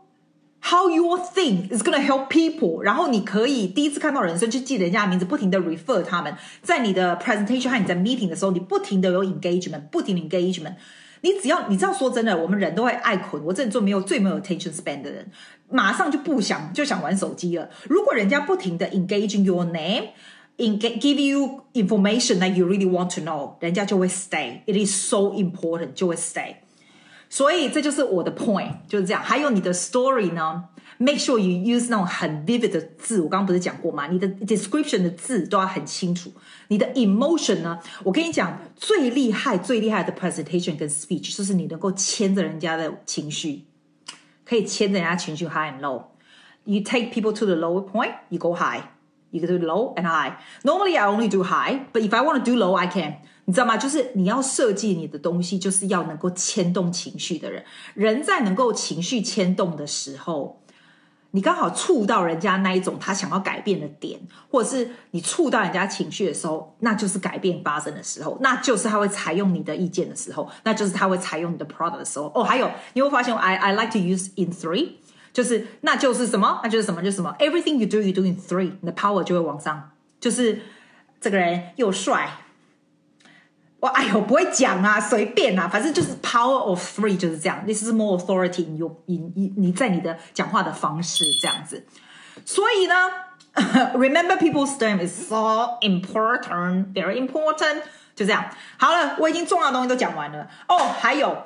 [0.62, 2.82] how？How you think is gonna help people？
[2.82, 6.36] 然后你可以第一次看到人生就记得人家的名字，不停的 refer 他们。
[6.62, 10.76] 在你的 presentation 和你在 meeting 的时候，你不停的有 engagement，不停的 engagement。
[11.22, 13.44] 你只要你知道，说真的，我们人都会爱捆。
[13.46, 15.32] 我这里做没有最没有 attention span 的人，
[15.70, 17.70] 马上就不想就想玩手机了。
[17.88, 26.16] 如果人家不停的 engaging your name，give you information that you really want to know，人家就会 stay。It is so important，就会
[26.16, 26.56] stay。
[27.30, 29.22] 所以这就是我的 point，就是这样。
[29.24, 30.66] 还有你的 story 呢，
[31.00, 33.22] make sure you use 那种很 vivid 的字。
[33.22, 34.08] 我刚刚不是讲过吗？
[34.08, 36.32] 你的 description 的字都要很清楚。
[36.68, 43.64] 你的 emotion 呢，我跟你讲，最厉害、最厉害的 presentation 跟 speech 就是你能够牵着人家的情绪，
[44.46, 48.84] 可以牵着人家情绪 high and low。You take people to the lower point, you go high.
[49.32, 50.38] You can do low and high.
[50.64, 53.16] Normally I only do high, but if I want to do low, I can.
[53.49, 53.79] 你知道吗？
[53.79, 57.65] 就是你要设计你的东西，就是要能够牵动情绪的人。
[57.95, 60.61] 人在能够情绪牵动的时候，
[61.31, 72.31] 你刚好触到人家那一种他想要改变的点，或者是你触到人家情绪的时候，那就是改变发生的时候，那就是他会采用你的意见的时候，那就是他会采用你的 product 的时候。
[72.35, 74.91] 哦，还有你会发现，I I like to use in three，
[75.33, 76.61] 就是那就是什么？
[76.63, 77.01] 那就是什么？
[77.01, 79.93] 就是什么？Everything you do, you do in three，你的 power 就会往上。
[80.21, 80.61] 就是
[81.19, 82.29] 这个人又帅。
[83.81, 87.65] 我哎呦，不会讲啊，随便啊，反正就是 power of three 就是这样。
[87.65, 91.87] This is more authority in you 你你在你的讲话的方式这样子。
[92.45, 92.95] 所以呢
[93.95, 97.83] ，remember people's time is so important, very important。
[98.17, 100.49] 就这样，好了，我已经重要的东西都讲完了。
[100.67, 101.45] 哦，还有。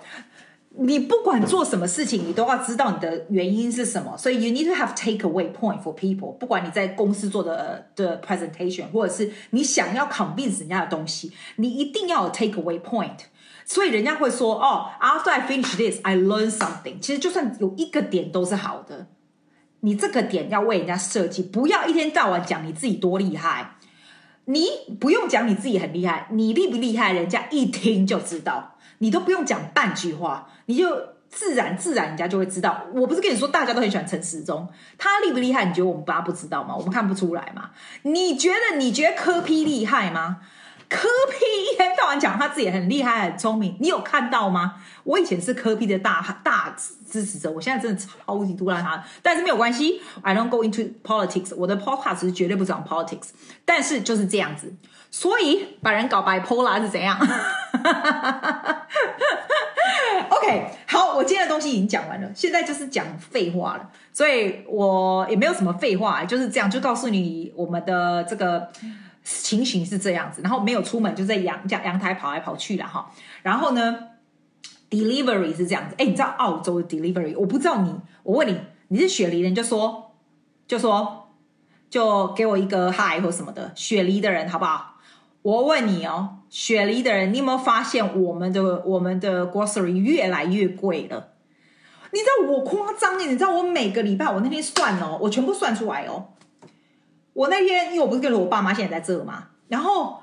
[0.79, 4.17] 你不管做什么事情，你都要知道你的原因是什么。
[4.17, 6.33] 所以 you need to have takeaway point for people。
[6.39, 13.19] 不管你在公司做的的 presentation，或者是你想要 convince 人家的东西，你一定要有 takeaway point。
[13.65, 19.07] 所以人家会说：“哦，after I finish this, I learn something。”其实就算有一个点都是好的。
[19.81, 23.77] 你这个点要为人家设计，不要一天到晚讲你自己多厉害。
[24.47, 24.67] 你
[24.99, 28.77] 不用讲你自己很厉害，你厉不厉害，人家一听就知道。
[28.99, 30.89] 你都不用讲半句话，你就
[31.29, 32.83] 自然自然人家就会知道。
[32.95, 35.67] 我不是跟你说大家都很喜欢陈时中，他厉不厉害？
[35.67, 36.75] 你觉得我们爸不知道吗？
[36.75, 37.73] 我们看不出来吗？
[38.05, 40.39] 你觉得你觉得柯批厉害吗？
[40.89, 44.77] 柯批一天到晚讲他自己很厉害很聪明，你有看到吗？
[45.05, 46.75] 我以前是柯批的大大
[47.11, 53.29] 支持者，我现在真的超级毒辣他，但是没有关系，I don't go into politics，我的 podcast 是绝对不讲 politics，
[53.67, 54.75] 但是就是这样子，
[55.11, 57.19] 所以把人搞 bipolar 是怎样
[60.43, 68.69] ？OK，好，我今天的东西已经讲完了，现在就是讲废话了，所以我也没有什么废话，就是这样，就告诉你我们的这个。
[69.25, 73.09] 情形是这样子，然后没有出门，就在阳家阳台跑来跑去了哈。
[73.45, 73.97] 然后呢
[74.91, 77.33] ，delivery 是这样子，哎，你知道澳洲的 delivery？
[77.39, 80.11] 我不知道你，我问你，你是雪梨人就说，
[80.67, 81.29] 就说，
[81.89, 84.92] 就给我一个 hi 或什么的，雪梨的人好不好？
[85.43, 91.31] 我问你哦，雪梨的人，你有没有发现我们的我们的 grocery 越来越贵了？
[92.13, 96.29] 你知道我夸张耶，你知道我每个礼拜我那天算哦，我全部算出来哦。
[97.33, 100.23] 我那天，因为我不是跟着我爸妈现在在这嘛，然后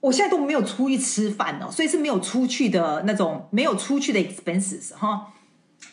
[0.00, 5.32] 我现在都没有出去吃饭哦，所以是没有出去的那种，没有出去的 expenses 哈。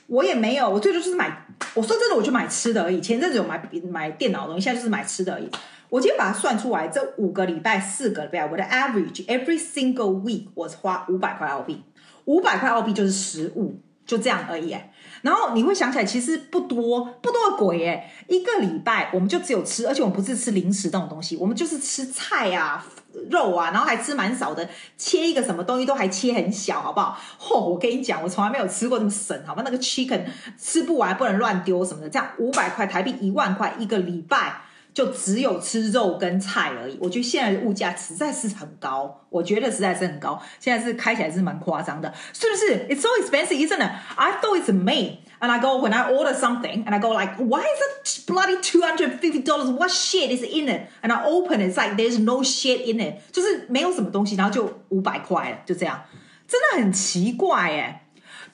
[0.08, 3.00] 我也没有，我最多就是买，我说真的，我就买吃的而已。
[3.00, 5.50] 前阵子有买买电脑的东西，现在就是买吃的而已。
[5.94, 11.84] 我今天把它算出来，这五个礼拜、四个礼拜，我的 average every single week 我是花五百块澳币，
[12.26, 14.76] 五百块澳币就是十五，就这样而已。
[15.22, 18.10] 然后你会想起来，其实不多，不多的鬼耶！
[18.28, 22.84] 一个礼拜我们就只有吃，而且我们不是吃零食这种东西，我们就是吃菜啊、
[23.30, 27.16] 肉啊，然后还吃蛮少的，切一个什么东西都还切很小，好不好？
[27.40, 29.62] 嚯、我跟你讲，我从来没有吃过这么省，好吧？
[29.64, 30.24] 那个 chicken
[30.60, 34.62] 吃不完不能乱丢什么的，这样五百块台币一万块一个礼拜。
[34.94, 36.98] 就只有吃肉跟菜而已。
[37.02, 40.42] 我觉得现在的物价实在是很高，我觉得实在是很高。
[40.60, 43.92] 现在是开起来是蛮夸张的，是不是？It's so expensive, isn't it?
[44.16, 47.36] I thought it's me, and I go when I order something, and I go like,
[47.38, 49.72] why is it bloody two hundred fifty dollars?
[49.72, 50.88] What shit is in it?
[51.02, 56.02] And I open it's like there's no shit in it，就是没有什么东西，然后就五百块了，就这样，
[56.48, 58.00] 真的很奇怪哎。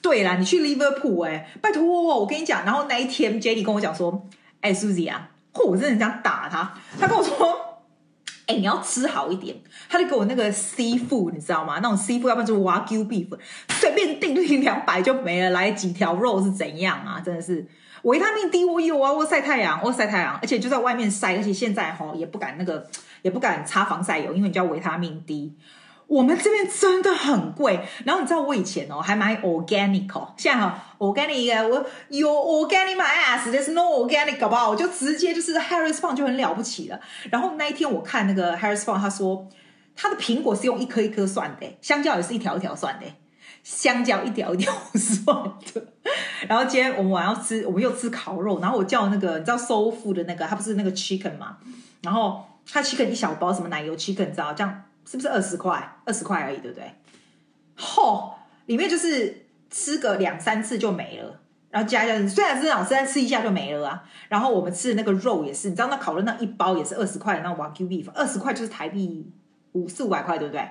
[0.02, 4.26] 对啦，你去 Liverpool 哎，拜托我跟你讲，然后那一天 Jenny 跟我讲说，
[4.62, 5.29] 哎，Susie 啊。
[5.52, 5.64] 嚯！
[5.64, 6.72] 我真的想打他。
[6.98, 7.56] 他跟我说
[8.46, 9.56] ：“哎、你要吃好一点。”
[9.88, 11.80] 他就给我那个 seafood，你知道吗？
[11.82, 13.28] 那种 seafood，要不然就是 wagyu beef，
[13.68, 15.50] 随便订就一两百就没了。
[15.50, 17.20] 来几条肉是怎样啊？
[17.24, 17.66] 真的是
[18.02, 22.86] 维他命 D，我有啊，我晒太阳，我晒太阳，而且就在外面晒，而且现在齁也不敢那个，
[23.22, 25.56] 也不敢擦防晒油，因为你叫维他命 D。
[26.10, 34.70] 我们这边真的很贵，然后你知道我以前哦还买 organic 哦，现在哈 organic 我有 organic my ass，there's no organic 搞不好？
[34.70, 37.00] 我就直接就是 Harris Farm 就很了不起了。
[37.30, 39.46] 然后那一天我看那个 Harris Farm，他说
[39.94, 43.06] 他的苹果是用一颗一颗算的，香蕉也是一条一条算的，
[43.62, 45.36] 香蕉一条一条算
[45.72, 45.86] 的。
[46.48, 51.58] 然后今天我们晚上吃，我们又吃烤肉，然后我叫那个你知道 Soul Food 的那个，他不是那个 chicken 嘛？
[52.02, 54.82] 然后他 chicken 一小包，什么奶油 chicken，你知道这样。
[55.04, 55.96] 是不是二十块？
[56.04, 56.90] 二十块而已，对不对？
[57.76, 58.34] 吼，
[58.66, 64.04] 里面就是吃个两三次就没了，然后加一下，虽然是老是在吃一下就没了啊。
[64.28, 69.30] 然后我们吃的那个肉也是，你知道那烤的那一包也是二十块，那 Wagyu beef 二十块就是台币
[69.72, 70.68] 五四五百块，对不对？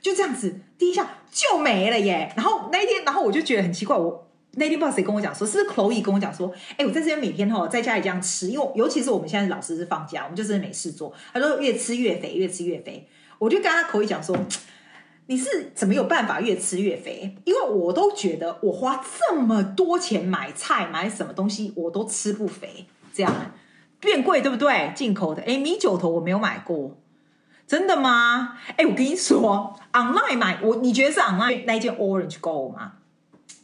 [0.00, 2.32] 就这样子，第一下就没了耶。
[2.36, 13.08] 然后那一天，然后我就觉得很奇怪，我那天不知道谁跟我讲说，是不是 Chloe 跟我讲说，哎，我在这边每天哈在家里这样吃，因为尤其是我们现在老师是放假，我们就是没事做，他说越吃越肥，越吃越肥。
[13.40, 14.36] 我就跟他口语讲说，
[15.26, 17.36] 你是怎么有办法越吃越肥？
[17.44, 23.32] 因为我都觉得我花这么多钱买菜买什么东西，我都吃不肥，这样
[23.98, 24.92] 变贵对不对？
[24.94, 26.98] 进口的，哎，米酒头我没有买过，
[27.66, 28.58] 真的吗？
[28.76, 32.92] 哎，我跟你说，online 买我，你觉得是 online 那一件 Orange Gold 吗？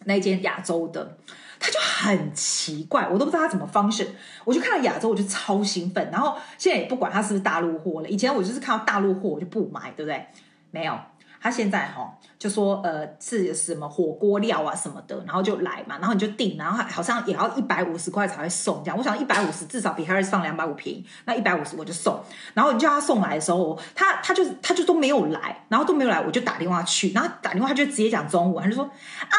[0.04, 1.18] 那一件亚洲的。
[1.58, 4.06] 他就很奇怪，我都不知道他怎么 function。
[4.44, 6.10] 我就看到亚洲，我就超兴奋。
[6.10, 8.08] 然后现在也不管他是不是大陆货了。
[8.08, 10.26] 以前我就是看到大陆货，我就不买，对不对？
[10.70, 10.96] 没有。
[11.38, 18.98] 他现在哈就说呃是什么火锅料啊什么的，然后就来嘛，然后你就订，然后好像也要一百五十块才会送这样。
[18.98, 22.20] 我想一百五十至少比 Harris 放两百五便宜，那一百五十我就送。
[22.54, 29.36] 然后你叫他送来的时候，他他就他就都没有来，然后都没有来，我就打电话去，然后打电话他就直接讲中文，他就说啊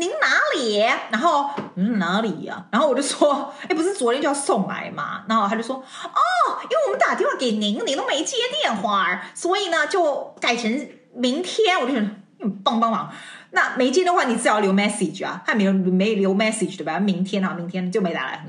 [0.00, 0.78] 您哪里？
[1.10, 5.24] 然后嗯哪里呀、然后我就说哎不是昨天就要送来吗？
[5.28, 10.88] 然后他就说哦因为我们打电话给您，您都没接电话，所以呢就改成。
[11.12, 12.04] 明天我就想，
[12.38, 13.12] 嗯，帮帮忙。
[13.50, 15.42] 那没接的话，你至少留 message 啊。
[15.44, 17.00] 他没有没留 message 对吧？
[17.00, 18.46] 明天啊，明天就没打来。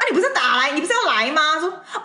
[0.00, 1.60] 啊，你不是打来，你不是要来吗？
[1.60, 2.00] 说哦，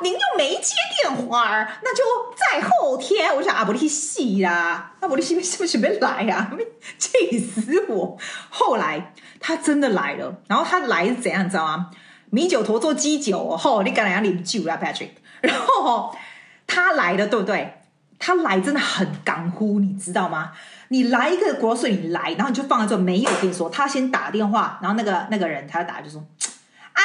[0.00, 2.04] 您又没接电话，那就
[2.36, 3.34] 在后天。
[3.34, 6.48] 我想啊，不离戏啦，那不离戏是不是没来呀？
[6.98, 8.16] 气死我！
[8.48, 11.90] 后来他真的来了，然后他来是怎样，你知道吗？
[12.30, 15.10] 米酒头做鸡酒，吼，你敢来要饮酒啊，Patrick？
[15.40, 16.16] 然后
[16.68, 17.72] 他来了，对不对？
[18.18, 20.52] 他来真的很港呼，你知道吗？
[20.88, 26.24] 你来一个国税，你来，然后你就放在这，没有跟你说，他先打电话，然后那个那个人他打就说。
[26.96, 27.02] 哎，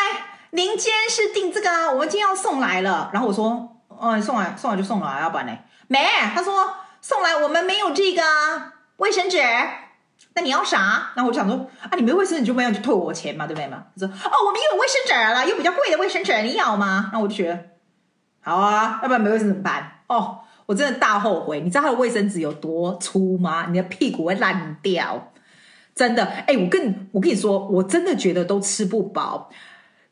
[0.51, 1.91] 您今天是订这个啊？
[1.91, 3.09] 我们今天要送来了。
[3.11, 5.57] 然后我说，嗯，送来送来就送来，要不然呢？
[5.87, 5.99] 没，
[6.33, 9.37] 他说送来我们没有这个啊，卫生纸。
[10.33, 11.11] 那你要啥？
[11.13, 13.83] 然后我想说，啊，你没卫生纸你就没有就退我钱嘛，对不对嘛？
[13.99, 17.09] 他说，哦，我们有卫生纸了，有比较贵的卫生纸，你要吗？
[17.11, 17.59] 那我就觉得，
[18.39, 19.99] 好啊，要不然没卫生纸怎么办？
[20.07, 21.59] 哦，我真的大后悔。
[21.59, 23.65] 你知道他的卫生纸有多粗吗？
[23.69, 25.33] 你的屁股会烂掉，
[25.93, 26.23] 真的。
[26.23, 29.49] 哎，我跟我跟你说，我真的觉得都吃不饱。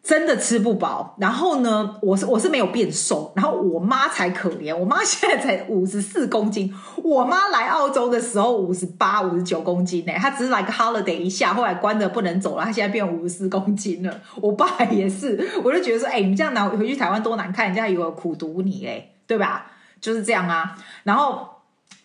[0.09, 14.19] 真的吃不饱，然后呢，我是我是没有变瘦，然后我妈才可怜，我妈现在才五十四公斤，我妈来澳洲的时候五十八、五十九公斤呢，她只是来个 holiday 一下，后来关的不能走了，她现在变五十四公斤了。
[14.41, 19.67] 我爸也是，我就觉得说，哎、你这样拿回去台湾多难看，人家以为苦毒你哎，对吧？
[20.01, 20.75] 就是这样啊。
[21.03, 21.47] 然后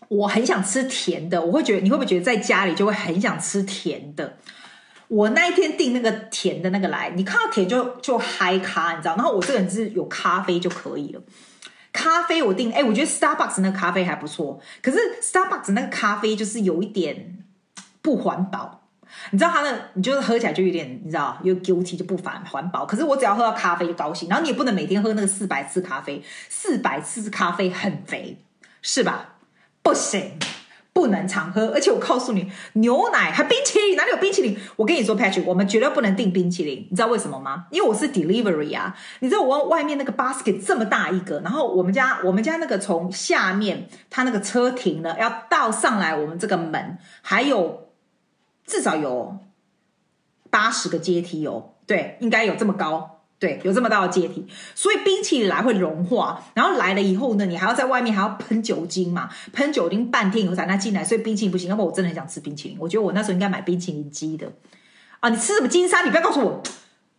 [0.09, 4.35] 我很想吃甜的，我会觉得你会不会觉得在家里就会很想吃甜的？
[5.15, 9.15] 我那一天订那个甜的那个来，你看到甜就就嗨咖，你知道？
[9.15, 11.23] 然后我这个人是有咖啡就可以了。
[11.93, 17.39] 咖啡我订，哎，我觉得 Starbucks 那个咖啡还不错，可是 Starbucks 那个咖啡就是有一点
[18.03, 18.89] 不环保。
[19.31, 22.85] 你知道它的，你就是喝起来就有点，你知道，又 guilty 就不反环保。
[22.85, 28.43] 可是我只要喝到咖啡就高兴，然后你也不能每天喝那个四百次咖啡，四百次咖啡很肥，
[28.83, 29.37] 是吧？
[29.81, 30.33] 不行。
[30.95, 34.57] 不能常喝，而且我告诉你，牛奶还冰淇淋，哪里有冰淇淋？
[34.77, 37.67] 我跟你说，Patrick，我们绝对不能订冰淇淋，你知道为什么吗？
[37.73, 47.89] 因为我是 delivery 啊，你知道我外面那个 basket 这么大一个，然后我们家我们家那个从下面他那个车停了，要到上来我们这个门，还有
[48.65, 49.37] 至少有
[50.49, 53.14] 八十个阶梯哦，对，应该有这么高。
[53.39, 61.69] 对，有这么大的阶梯，所以冰淇淋来会融化，然后来了以后呢，你还要在外面还要喷酒精嘛，喷酒精半天以后才能进来，所以冰淇淋不行。
[61.69, 64.51] 要不我真的很想吃冰淇淋，我觉得我那时候应该买冰淇淋机的
[65.21, 65.29] 啊！
[65.29, 66.03] 你吃什么金沙？
[66.03, 66.63] 你不要告诉我，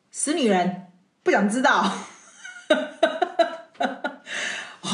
[0.09, 0.87] 死女人，
[1.21, 1.91] 不想知道。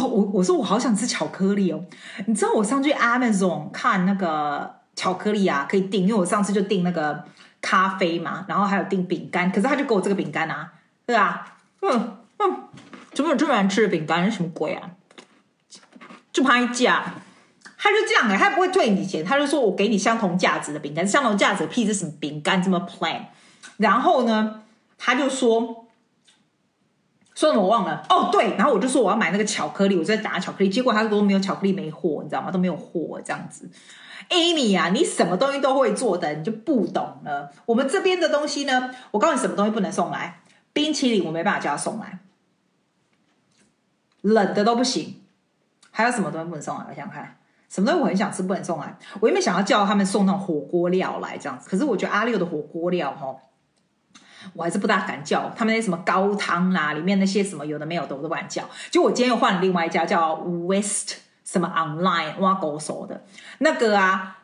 [0.01, 1.85] 我我说我好想吃巧克力哦，
[2.25, 7.23] 你知道我上去 Amazon 看那个巧克力啊，可以订，因为我上次就订那个
[7.61, 10.73] 咖啡嘛，然后还有订饼干，可是他就给我这个饼干啊。
[11.11, 12.63] 对啊，嗯嗯，
[13.11, 14.23] 怎么有这么难吃的饼干？
[14.23, 14.91] 是什么鬼啊？
[16.31, 17.03] 就拍价，
[17.77, 23.25] 他就这样哎、他不会退你钱，他就说我给你相同价值的饼干，相同价值的屁是什么饼干这么 plan？
[23.75, 24.63] 然后呢，
[24.97, 25.85] 他就说
[27.35, 32.49] 说什么我忘了哦，对，然后我就说我要买那个巧克力，我在打巧克力，结果他说没有巧克力没货，你知道吗？
[32.51, 33.69] 都没有货这样子。
[34.29, 37.51] Amy 啊，你什么东西都会做的，你就不懂了。
[37.65, 40.40] 我们这边的东西呢，我告诉你什么东西不能送来。
[40.73, 42.19] 冰淇淋我没办法叫他送来，
[44.21, 45.21] 冷的都不行。
[45.91, 46.85] 还有什么东西不能送来？
[46.89, 47.37] 我想想看，
[47.69, 48.97] 什么东西我很想吃不能送来？
[49.19, 53.35] 我原本想要叫他们送那种火锅料来这样子，可是我觉得阿六的火锅料哈，
[54.53, 55.49] 我还是不大敢叫。
[55.55, 58.69] 他们那些什么高汤啦，里面那些什么有的没有的我都不敢叫。
[58.89, 63.25] 就我今天又换了另外一家叫 West 什么 Online 挖狗手的
[63.59, 64.37] 那个啊。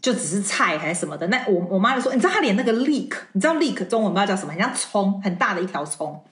[0.00, 6.24] 就只是菜还是什么的，那我我妈就说，你知道他连那个 leek，你知道 leek 中文不知道叫什么，很像葱，很大的一条葱，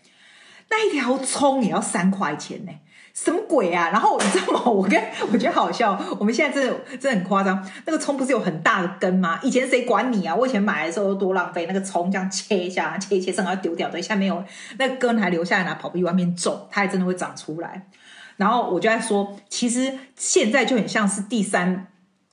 [0.71, 2.71] 那一条葱也要三块钱呢，
[3.13, 3.91] 什么鬼啊？
[3.91, 4.63] 然后你知道吗？
[4.67, 5.03] 我跟
[5.33, 9.41] 我觉得好笑，我们现在真的真的很夸张，那个葱不是有很大的根吗？
[9.43, 10.33] 以前谁管你啊？
[10.33, 14.45] 我以前买的时候多浪费，那个葱这样切一下，切一切，正好丢掉，对，下面有
[14.79, 17.87] 那个根还留下来，拿跑步机外面种，它还真的会长出来。
[18.37, 21.89] 然后我就在说，其实现在就很像是第三。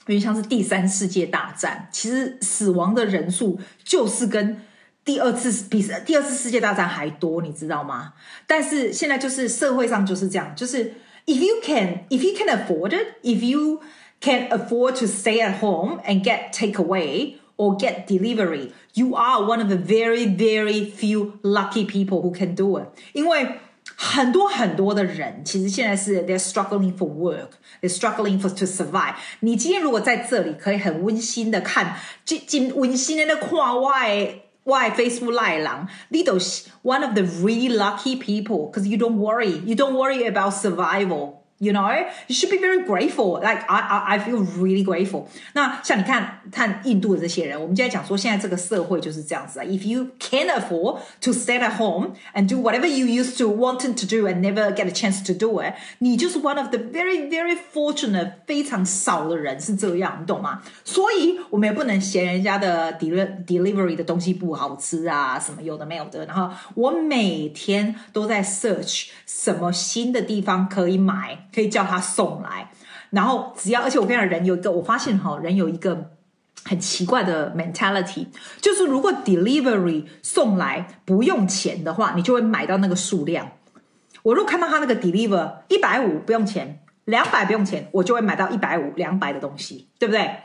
[0.07, 4.61] 因为像是第三世界大战，其实死亡的人数就是跟
[5.05, 8.13] 第二次比第二次世界大战还多，你知道吗？
[8.45, 10.93] 但是现在就是社会上就是这样，就是
[11.25, 13.81] if you can if you can afford it, if you
[14.19, 19.61] can afford to stay at home and get takeaway or get delivery, you are one
[19.61, 23.59] of the very very few lucky people who can do it，因为。
[23.96, 29.14] 很多很多的人，其实现在是 they're struggling for work, they're struggling for to survive。
[29.40, 40.52] 你今天如果在这里，可以很温馨的看，今今温馨的那跨外外 Facebook 来廊，你都是 one of the really lucky people，because you don't worry, you don't worry about
[40.52, 41.38] survival。
[41.62, 41.90] You know,
[42.28, 43.40] you should be very grateful.
[43.42, 45.24] Like I, I, I feel really grateful.
[45.54, 49.64] 那像你看，看印度的这些人，我们今天讲说，现在这个社会就是这样子啊。
[49.64, 54.06] If you can't afford to stay at home and do whatever you used to wanting to
[54.06, 58.34] do and never get a chance to do it，你就是 one of the very, very fortunate
[58.46, 60.62] 非常少的人是这样，你懂吗？
[60.84, 66.24] 所以我们也不能嫌人家的 deliver delivery 的东西不好吃啊，什么有的没有的。
[66.26, 71.46] 然后我每天都在 search 什么新的地方可以买。
[71.53, 72.69] 可以叫他送来，
[73.11, 76.11] 然后只要，而且我跟你讲，人有一个，我发现哈，人有一个
[76.65, 78.27] 很奇怪的 mentality，
[78.59, 83.51] 就是如果 delivery 送来不用钱的话，你就会买到那个数量。
[84.23, 90.37] 我如果看到他那个 deliver 一百五不用钱，两百不用钱，我就会买到一百五、两百的东西，对不对？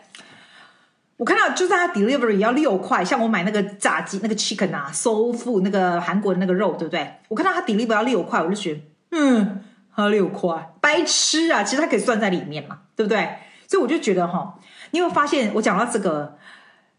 [1.17, 7.15] 我看到就算他 delivery 要六块，像我买那个炸鸡那个 chicken 啊，sofue 那个韩国的那个肉，对不对？
[7.29, 8.81] 我看到他 delivery 要六块，我就觉得
[9.13, 9.65] 嗯。
[9.99, 11.65] 喝六块，白痴啊！
[11.65, 13.31] 其实它可以算在里面嘛，对不对？
[13.67, 14.57] 所以我就觉得哈，
[14.93, 15.53] 你有发现？
[15.55, 16.39] 我讲到这个，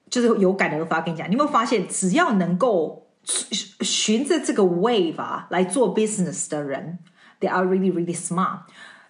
[0.10, 1.88] 就是有感而发，跟你讲，你有没有发现？
[1.88, 7.00] 只要能够循着这个 wave 啊来做 business 的人
[7.39, 8.64] ，they are really really smart。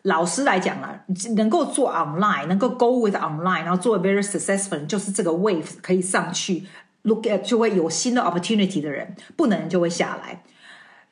[0.03, 0.99] 老师来讲啊，
[1.35, 6.67] 能够做 online，能够 go with online，然后做 very successful，就是这个 wave 可以上去
[7.01, 10.43] ，look at 就会有新的 opportunity 的人，不能就会下来。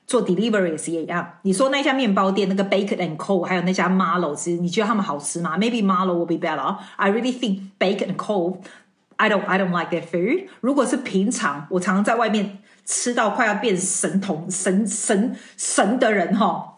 [0.08, 1.34] 做 delivery 也是一样。
[1.44, 6.78] 你说那家面包店那个 Bake and Cold，还有那家 Marlow，其实你觉得他们好吃吗？Maybe Marlow will be better.
[6.96, 10.48] I really think Bake and Cold，I don't I don't like that food.
[10.62, 16.77] 如果是平常，我常常在外面吃到快要变神童神神神的人哈。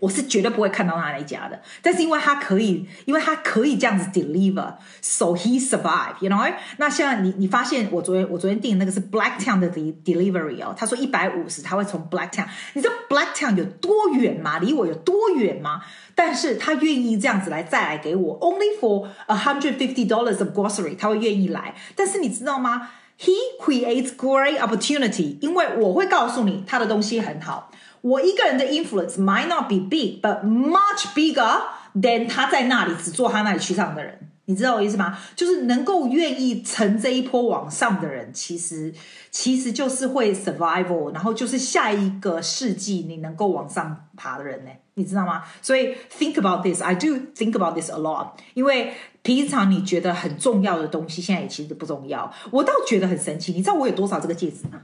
[0.00, 6.52] 我是绝对不会看到他那家的，但是因为他可以，因为他可以这样子 deliver，so he survive，you know？
[6.78, 14.58] 那现在你你发现我昨天我昨天订的那个是 Blacktown 的 delivery 哦，他说一百五十他会从 Blacktown，你知道 Blacktown 有多远吗？
[14.58, 15.82] 离我有多远吗？
[16.14, 21.74] 但是他愿意这样子来再来给我，only for a hundred fifty dollars of grocery，他会愿意来。
[21.94, 23.32] 但是你知道吗？He
[23.62, 27.69] creates great opportunity，因为我会告诉你他的东西很好。
[28.02, 31.62] 我一个人的 influence might not be big, but much bigger
[31.94, 35.18] than 他在那里只做他那里去上的人，你知道我意思吗？
[35.36, 38.92] 就是能够愿意乘这一波往上的人，其实
[39.30, 45.42] 其实就是会 survival，然后就是下一个世纪你能够往上爬的人呢，你知道吗？
[45.60, 52.32] 所以 think about this, I do think about this a lot，因为平常你觉得很重要的东西，现在也其实不重要。
[52.50, 54.80] 我倒觉得很神奇，你知道我有多少这个戒指吗？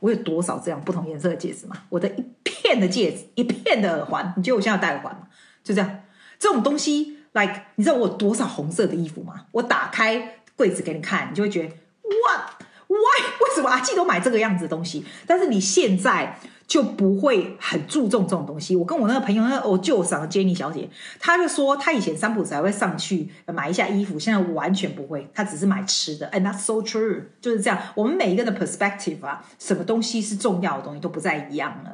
[0.00, 1.76] 我有多少这样不同颜色的戒指嘛？
[1.88, 5.28] 我的一片的戒指，一片的耳环，你觉得我现在戴耳环吗？
[5.62, 6.00] 就这样，
[6.38, 9.46] 这种东西，like，你知道我有多少红色的衣服吗？
[9.52, 12.50] 我打开柜子给你看，你就会觉得哇
[12.88, 15.04] ，why，为什么阿季都买这个样子的东西？
[15.26, 16.38] 但是你现在
[16.70, 18.76] 就不会很注重这种东西。
[18.76, 26.30] 我跟我那个朋友，那我舅嫂 Jenny 小姐，她就说她以前三不五时还会上去买一下衣服，现在完全不会，她只是买吃的。
[26.30, 27.76] And that's so true，就是这样。
[27.96, 31.90] 我们每一个人的 perspective 啊，什么东西是重要的东西都不再一样了。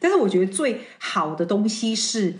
[0.00, 2.36] 但是我觉得最好的东西是，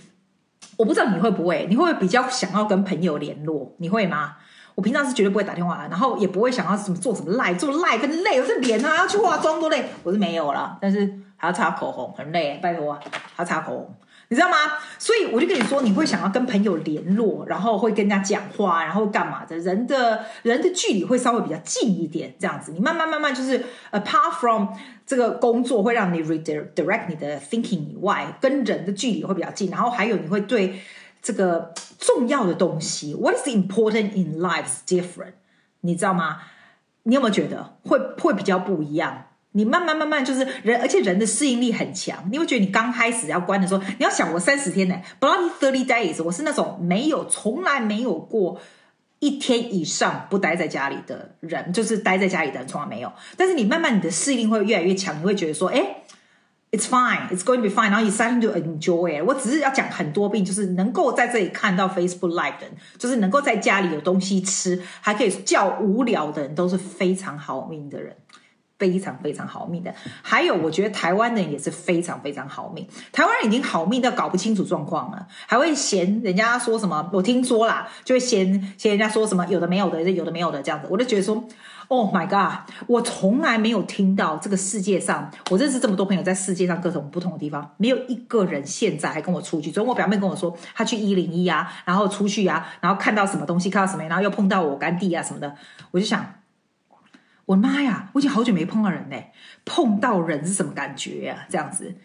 [0.78, 3.74] 我不知道你会不会，你会不会比较想要跟朋友联络？
[3.76, 4.36] 你会吗？
[4.76, 10.78] 我平常是绝对不会打电话，然后也不会想要什么做什么赖，做赖跟累，我这脸啊要去化妆多累，我是没有了。
[10.80, 13.94] 但是还要擦口红，很累，拜托，还要擦口红，
[14.28, 14.56] 你知道吗？
[14.98, 19.56] 所以我就跟你说，你会想要跟朋友联络，然后会跟人家讲话，然后干嘛的？
[19.58, 24.68] 人的人的距离会稍微比较近一点，这样子，你慢慢慢慢就是 apart from
[25.06, 30.80] 这个工作会让你 redirect 你的 thinking 以外，跟人的距离会比较近，然后还有你会对。
[31.22, 35.32] 这个重要的东西，What is important in life's different，
[35.80, 36.38] 你知道吗？
[37.02, 39.25] 你有没有觉得会会比较不一样？
[39.56, 42.28] 你慢慢慢慢就是人，而且人的适应力很强。
[42.30, 48.60] 你会觉得你刚开始要关的时候，你要想我三十天呢，bloody thirty days，我是那种没有从来没有过
[49.18, 53.10] 一天以上不待在家里的人，就是待在家里的人从来没有。
[53.36, 56.02] 但是你慢慢你的适应力会越来越强，你会觉得说，哎。
[56.72, 57.90] It's fine, it's going to be fine.
[57.90, 59.24] 然后你 starting to enjoy it.
[59.24, 68.14] 我只是要讲很多遍，就是能够在这里看到 Facebook Live 的人，就是能够在家里有东西吃，还可以叫无聊的人，都是非常好命的人，
[68.78, 69.94] 非常非常好命的。
[70.22, 72.86] 还有，我觉得台湾人也是非常非常好命。
[73.12, 77.08] 台湾人已经好命到搞不清楚状况了，还会嫌人家说什么？
[77.12, 81.44] 我听说啦，就会嫌嫌人家说什么有的没有的，有的没有的这样子，我就觉得说。
[81.88, 82.68] Oh my god！
[82.88, 89.70] 我从来没有听到这个世界上，我认识这么多朋友，在世界上各种不同的地方，没有一个人现在还跟我出去。
[89.70, 95.54] 所以我表妹跟我说，她去一零一啊，然后出去啊，然后看到什么东西，看到什么，然后又碰到我干弟啊什么的，
[95.92, 96.26] 我就想，
[97.46, 99.32] 我妈呀，我已经好久没碰到人嘞，
[99.64, 101.46] 碰到人是什么感觉呀？
[101.48, 101.96] 这样子。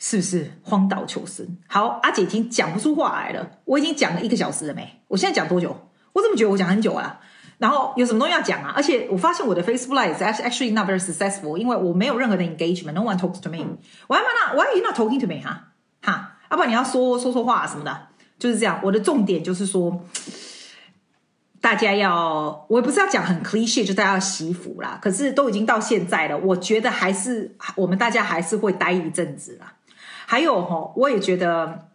[0.00, 1.58] 是不是荒岛求生？
[1.66, 3.50] 好，阿姐已经讲不出话来了。
[3.64, 5.02] 我已经讲了一个小时了没？
[5.08, 5.90] 我现在讲多久？
[6.12, 7.18] 我怎么觉得我讲很久啊？
[7.58, 8.72] 然后有什么东西要讲啊？
[8.76, 13.58] 而且我发现我的 Facebook Live is actually not very successful，因为我没有任何的 engagement，no one talks to me。
[14.06, 14.56] Why am I not?
[14.56, 15.40] Why are you not talking to me？
[15.42, 18.06] 哈哈，要不然你要说说说话什么的，
[18.38, 18.78] 就是这样。
[18.84, 20.04] 我的重点就是说，
[21.68, 24.98] 大家要，我也不是要讲很 cliche，就大家要惜福啦。
[25.02, 29.74] 可是都已经到现在了，我觉得还是我们大家还是会待一阵子啦。
[30.24, 31.86] 还有哈，我也觉得。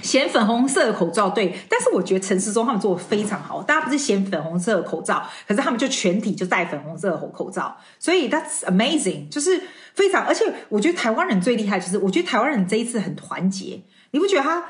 [0.00, 3.62] 显粉红色的口罩，对，但是我觉得陈时中他们做的非常好。
[3.62, 9.62] 大家不是显粉红色的口罩，可是他们就全体就戴粉红色的口罩，所以 that's amazing，就是
[9.94, 10.24] 非常。
[10.24, 14.64] 而且我觉得台湾人最厉害，就是我觉得台湾人这一次很团结，你不觉得他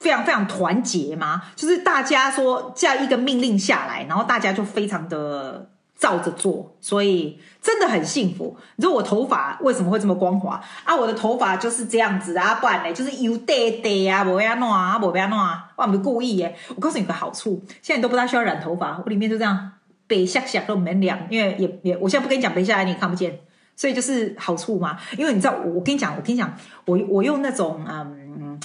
[0.00, 1.42] 非常非常团结吗？
[1.54, 5.70] 就是大家说这样一个命令下来，然后大家就非常的。
[5.98, 8.54] 照着做，所以真的很幸福。
[8.76, 10.94] 你知道我头发为什么会这么光滑啊？
[10.94, 16.54] 我的头发就是这样子啊，不然呢，就是油爹爹啊，不要弄啊，不要弄啊，我不故意耶。
[16.68, 19.72] 我告诉你个好处，现在你都不大需要染头发，我里面就这样
[20.06, 23.40] 白下下都没凉，因为也也，我现在不跟你讲白下来你也看不见，
[23.74, 24.98] 所以就是好处嘛。
[25.16, 28.60] 因为你知道，我跟你讲，我跟你讲，我我用那种嗯。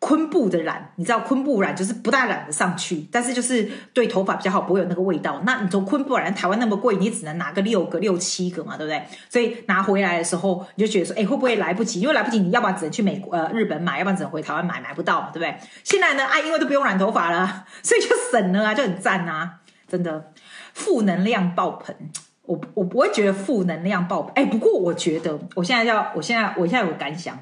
[0.00, 5.42] 昆布的染，你知道昆布染就是不大染得上去，但是就是对头发比较好，不会有那个味道。
[5.44, 9.02] 那你从昆布染，台湾那么贵，你只能拿个六个、六七个嘛，对不对？
[9.28, 12.00] 所以拿回来的时候，你就觉得说，哎，会不会来不及？
[12.00, 15.56] 因为来不及，你要不然只能去美国、呃日本买，要不然只能回台湾买，买不到嘛，对不对？
[15.82, 19.56] 现在呢，啊，因为都不用染头发了，所以就省了啊，就很赞啊，
[19.88, 20.32] 真的
[20.74, 21.94] 负能量爆棚。
[22.42, 27.36] 我我不会觉得负能量爆棚，哎，不过我觉得我现在要，我现在我现在有感想。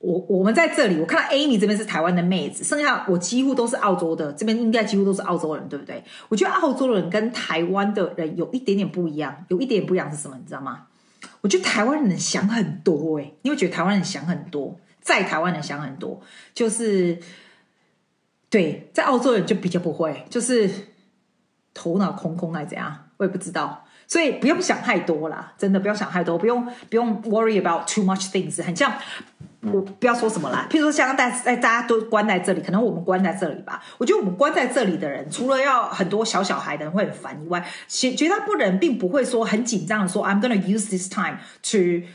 [0.00, 6.02] 我我们在这里，我看到 Amy 这边是台湾的妹子，剩下我几乎都是澳洲的，这边应该几乎都是澳洲人，对不对？
[6.30, 10.36] 我觉得澳洲人跟台湾的人有一点点不一样，有一点不一样是什么？
[10.38, 10.86] 你知道吗？
[11.42, 16.22] 我觉得台湾人想很多，欸，诶，你会觉得台湾人想很多，在台湾人想很多，
[16.54, 17.18] 就是
[18.48, 20.70] 对，在澳洲人就比较不会，就是
[21.74, 23.84] 头脑空空还是怎样，我也不知道。
[24.06, 28.94] 所以不用想太多啦，真的不要想太多，不用不用 worry about too much things，很像。
[29.62, 33.82] 我不要说什么啦，譬如说像大在大家都关在这里，可能我们关在这里吧。
[33.98, 41.40] 我觉得我们关在这里的人，除了要很多小小孩的人会很烦以外，绝绝大部分人并不会说很紧张的说，I'm gonna use this time
[41.70, 42.06] to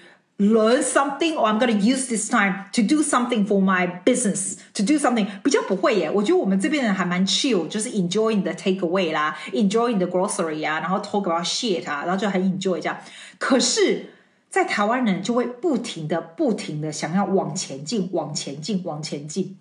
[0.44, 4.84] learn something or I'm gonna use this time to do something for my business to
[4.84, 6.10] do something，比较不会耶。
[6.10, 12.98] 我觉得我们这边人还蛮 chill，就是 enjoying the takeaway 啦，enjoying the grocery 啊，然后 talk about shit 啊，然后就很 enjoy 这样。
[13.38, 14.15] 可是。
[14.56, 19.58] 在台湾人就会不停的、不停的想要往前进、往前进、往前进、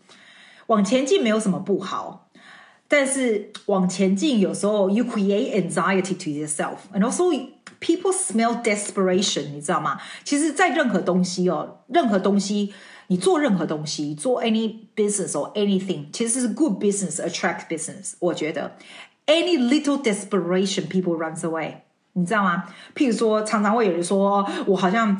[0.68, 2.30] 往前进，没有什么不好。
[2.86, 7.32] 但是往前进有时候 you create anxiety to yourself，and also
[7.80, 10.00] people smell desperation，你知道吗？
[10.22, 12.72] 其实，在任何东西哦，任何东西，
[13.08, 18.12] 你做任何东西，做 any business or anything，其实是 good business attract business。
[18.20, 18.76] 我觉得
[19.26, 21.78] any little desperation，people runs away。
[22.14, 22.64] 你知道吗？
[22.94, 25.16] 譬如说，常常会有人说，我好像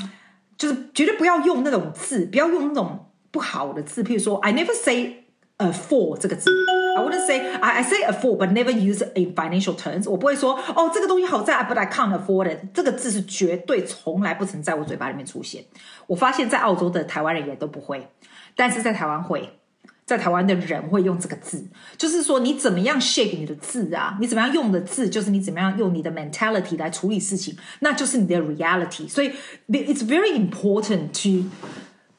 [0.56, 4.02] 就是绝对不要用那种字，不要用那种不好的字。
[4.02, 5.24] 譬如说，I never say
[5.58, 6.50] a for 这个字
[6.96, 10.08] ，I wouldn't say I I say a for but never use in financial terms。
[10.08, 12.60] 我不会说哦，这个东西好在，but I can't afford it。
[12.72, 15.64] 这个字是绝对从来不曾在我嘴巴里面出现。
[16.06, 18.08] 我发现，在澳洲的台湾人也都不会，
[18.54, 19.58] 但是在台湾会。
[20.06, 21.64] 在台湾的人会用这个字，
[21.96, 29.08] 就是说你怎么样 shape 你的字啊，你怎么样用的字，就是你怎么样用你的 mentality 来处理事情，那就是你的 reality。
[29.08, 29.32] 所以
[29.68, 31.48] it's very important to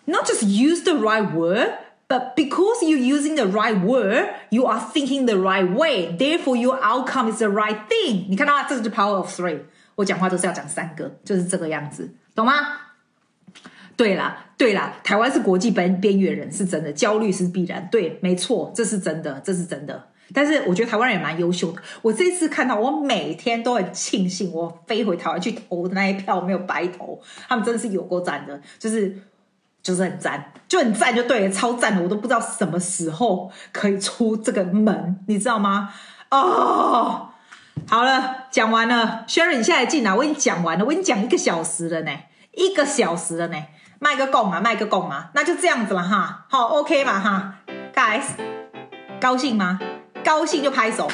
[0.06, 1.70] not just use the right word,
[2.08, 6.16] but because you're using the right word, you are thinking the right way.
[6.18, 8.26] Therefore, your outcome is the right thing.
[8.30, 8.64] 你看到？
[8.68, 9.60] 这是 power of three。
[9.96, 12.54] 我讲话都是要讲三个，就是这个样子，懂吗？
[13.98, 17.88] 对啦，对啦，台湾是国际边边缘人，是真的，焦虑是必然。
[17.92, 20.10] 对，没错，这是真的，这是真的。
[20.34, 21.82] 但是我觉得台湾人也蛮优秀的。
[22.02, 27.22] 我这次看到，我每天都很庆幸，我飞回台湾去投的那一票没有白投。
[27.48, 29.16] 他们真的是有够赞的，就是
[29.84, 32.02] 就是很赞，就很赞，就对了，超赞的。
[32.02, 35.94] 我都不知道什么时候可以出这个门，你知道吗？
[36.32, 37.30] 哦，
[37.88, 42.12] 好了，讲完了，Sherry，你现在进来，我已经讲完了，我已经讲一个小时了呢，
[42.54, 43.58] 一个小时了呢。
[44.06, 47.56] 卖个供嘛，卖个供嘛，那就这样子了哈，好，OK 嘛哈
[47.92, 48.22] ，Guys，
[49.20, 49.80] 高兴吗？
[50.24, 51.10] 高兴就拍手。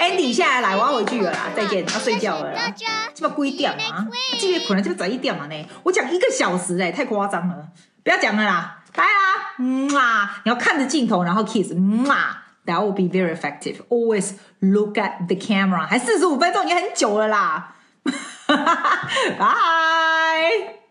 [0.00, 2.62] Andy 下来来，我要回去了啦，再见，要睡觉了啦。
[3.14, 4.04] 这么几点啊？
[4.40, 5.68] 这边可能就早一点嘛呢。
[5.84, 7.54] 我讲一个小时哎，太夸张了，
[8.02, 13.86] 不要讲了啦，拜啦，嗯啊，你要看着镜头，然后 kiss，嗯啊，That will be very effective.
[13.88, 15.86] Always look at the camera。
[15.86, 17.76] 还四十五分钟，已经很久了啦。
[19.38, 20.85] 拜。